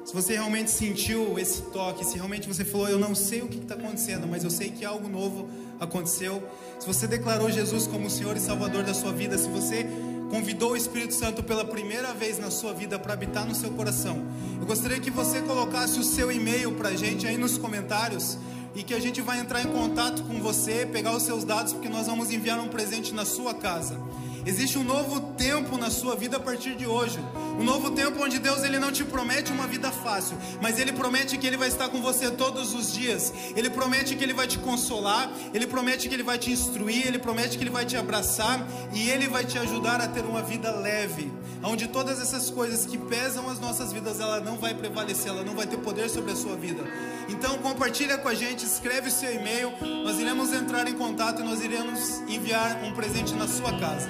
[0.05, 3.57] se você realmente sentiu esse toque, se realmente você falou, eu não sei o que
[3.57, 6.41] está acontecendo, mas eu sei que algo novo aconteceu.
[6.79, 9.85] Se você declarou Jesus como o Senhor e Salvador da sua vida, se você
[10.31, 14.25] convidou o Espírito Santo pela primeira vez na sua vida para habitar no seu coração,
[14.57, 18.37] eu gostaria que você colocasse o seu e-mail para a gente aí nos comentários
[18.73, 21.89] e que a gente vai entrar em contato com você, pegar os seus dados, porque
[21.89, 23.99] nós vamos enviar um presente na sua casa.
[24.45, 27.19] Existe um novo tempo na sua vida a partir de hoje.
[27.59, 31.37] Um novo tempo onde Deus ele não te promete uma vida fácil, mas ele promete
[31.37, 33.33] que ele vai estar com você todos os dias.
[33.55, 37.19] Ele promete que ele vai te consolar, ele promete que ele vai te instruir, ele
[37.19, 40.71] promete que ele vai te abraçar e ele vai te ajudar a ter uma vida
[40.71, 41.31] leve,
[41.63, 45.55] onde todas essas coisas que pesam as nossas vidas, ela não vai prevalecer, ela não
[45.55, 46.83] vai ter poder sobre a sua vida.
[47.29, 49.71] Então compartilha com a gente, escreve o seu e-mail,
[50.03, 54.09] nós iremos entrar em contato e nós iremos enviar um presente na sua casa.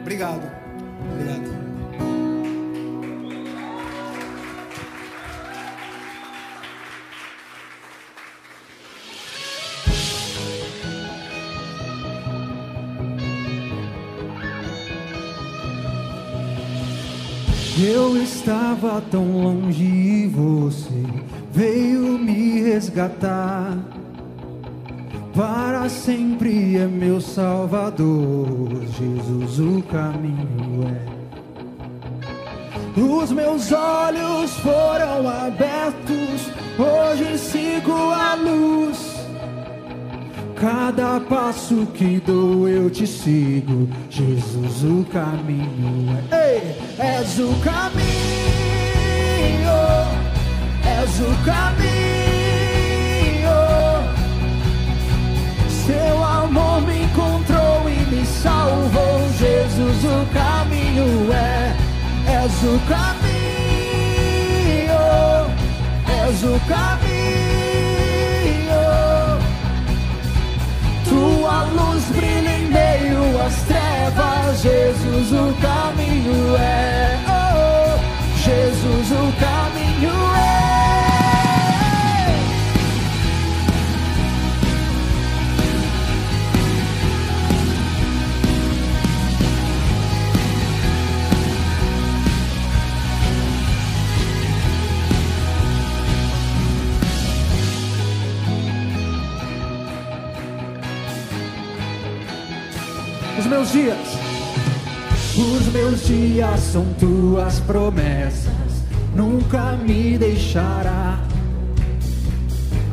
[0.00, 0.50] Obrigado.
[1.12, 1.63] Obrigado.
[17.86, 21.04] Eu estava tão longe e você
[21.52, 23.76] veio me resgatar.
[25.34, 31.14] Para sempre é meu Salvador, Jesus o caminho é.
[32.98, 39.13] Os meus olhos foram abertos, hoje sigo a luz.
[40.64, 46.54] Cada passo que dou eu te sigo, Jesus o caminho é.
[46.54, 48.00] Ei, és o caminho,
[50.86, 51.84] és o caminho.
[55.68, 61.76] Seu amor me encontrou e me salvou, Jesus o caminho é.
[62.42, 63.36] És o caminho,
[66.08, 67.73] és o caminho.
[71.54, 77.16] Tua luz brilha em meio às trevas, Jesus o caminho é.
[77.28, 77.96] Oh,
[78.36, 80.63] Jesus o caminho é.
[103.74, 103.98] Dias,
[105.36, 108.84] os meus dias são tuas promessas,
[109.16, 111.18] nunca me deixará.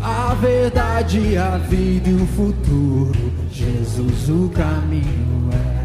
[0.02, 3.14] A verdade, a vida e o futuro,
[3.52, 5.82] Jesus o caminho é.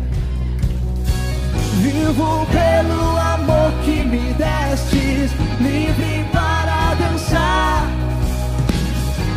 [1.83, 5.31] Vivo pelo amor que me destes,
[5.61, 7.87] livre para dançar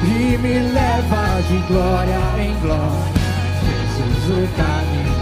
[0.05, 3.19] e me leva de glória em glória.
[3.99, 5.18] Jesus o caminho,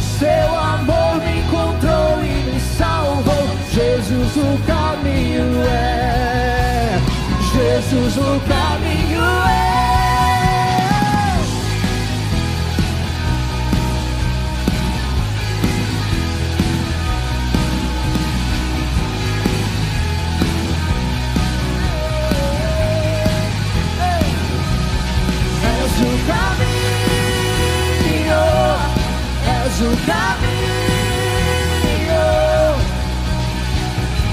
[0.01, 3.47] Seu amor me encontrou e me salvou.
[3.73, 7.01] Jesus o caminho é,
[7.53, 9.86] Jesus o caminho é.
[29.77, 31.47] És o caminho.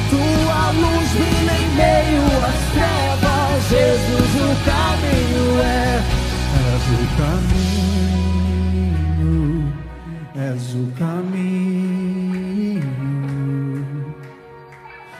[0.10, 6.02] Tua luz brilha em meio às trevas, Jesus o caminho é.
[6.72, 7.04] És o
[9.18, 9.34] caminho,
[10.36, 11.64] és o caminho.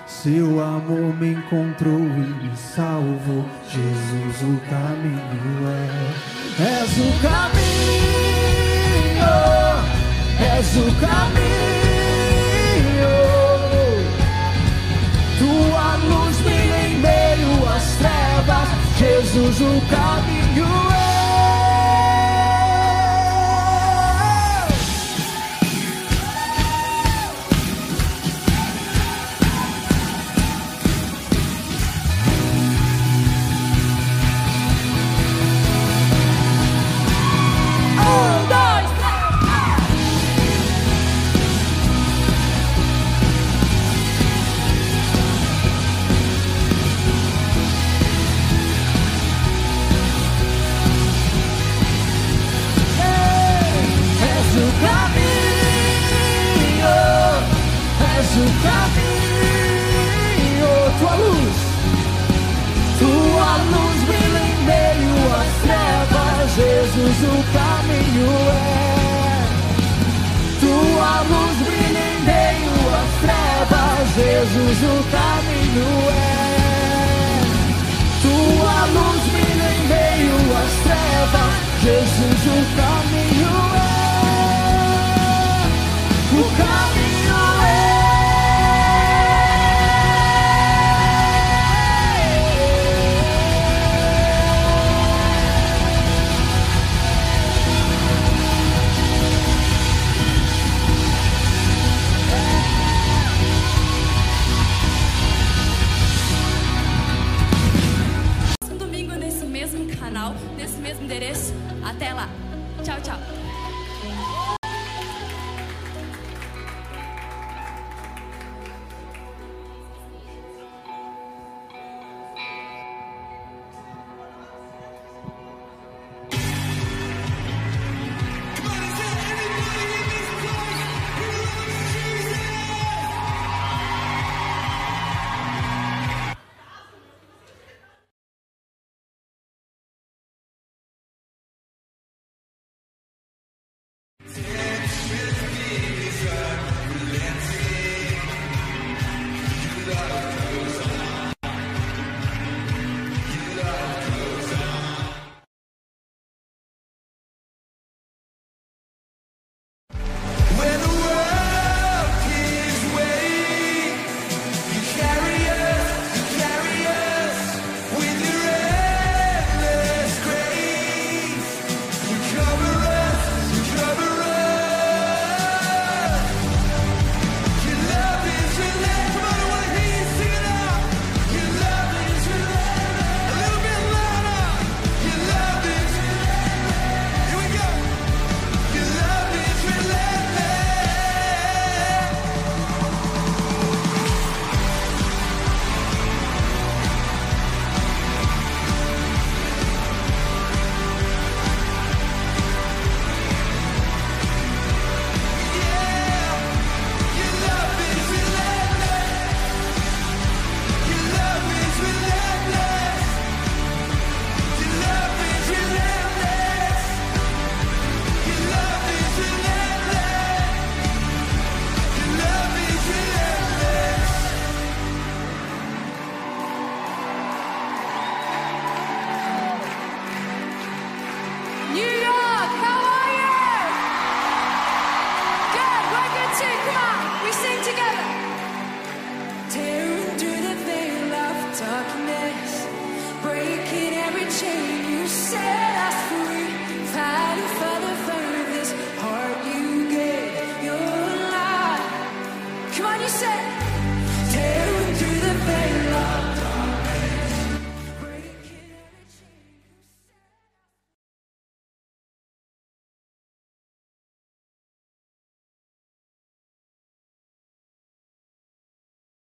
[0.08, 3.46] Seu amor me encontrou e me salvou.
[3.68, 5.80] Jesus, o caminho é.
[6.64, 8.14] És o caminho,
[10.60, 11.44] és o caminho.
[15.40, 18.70] Tua luz brilha em meio às trevas.
[18.98, 20.68] Jesus, o caminho
[21.00, 21.03] é.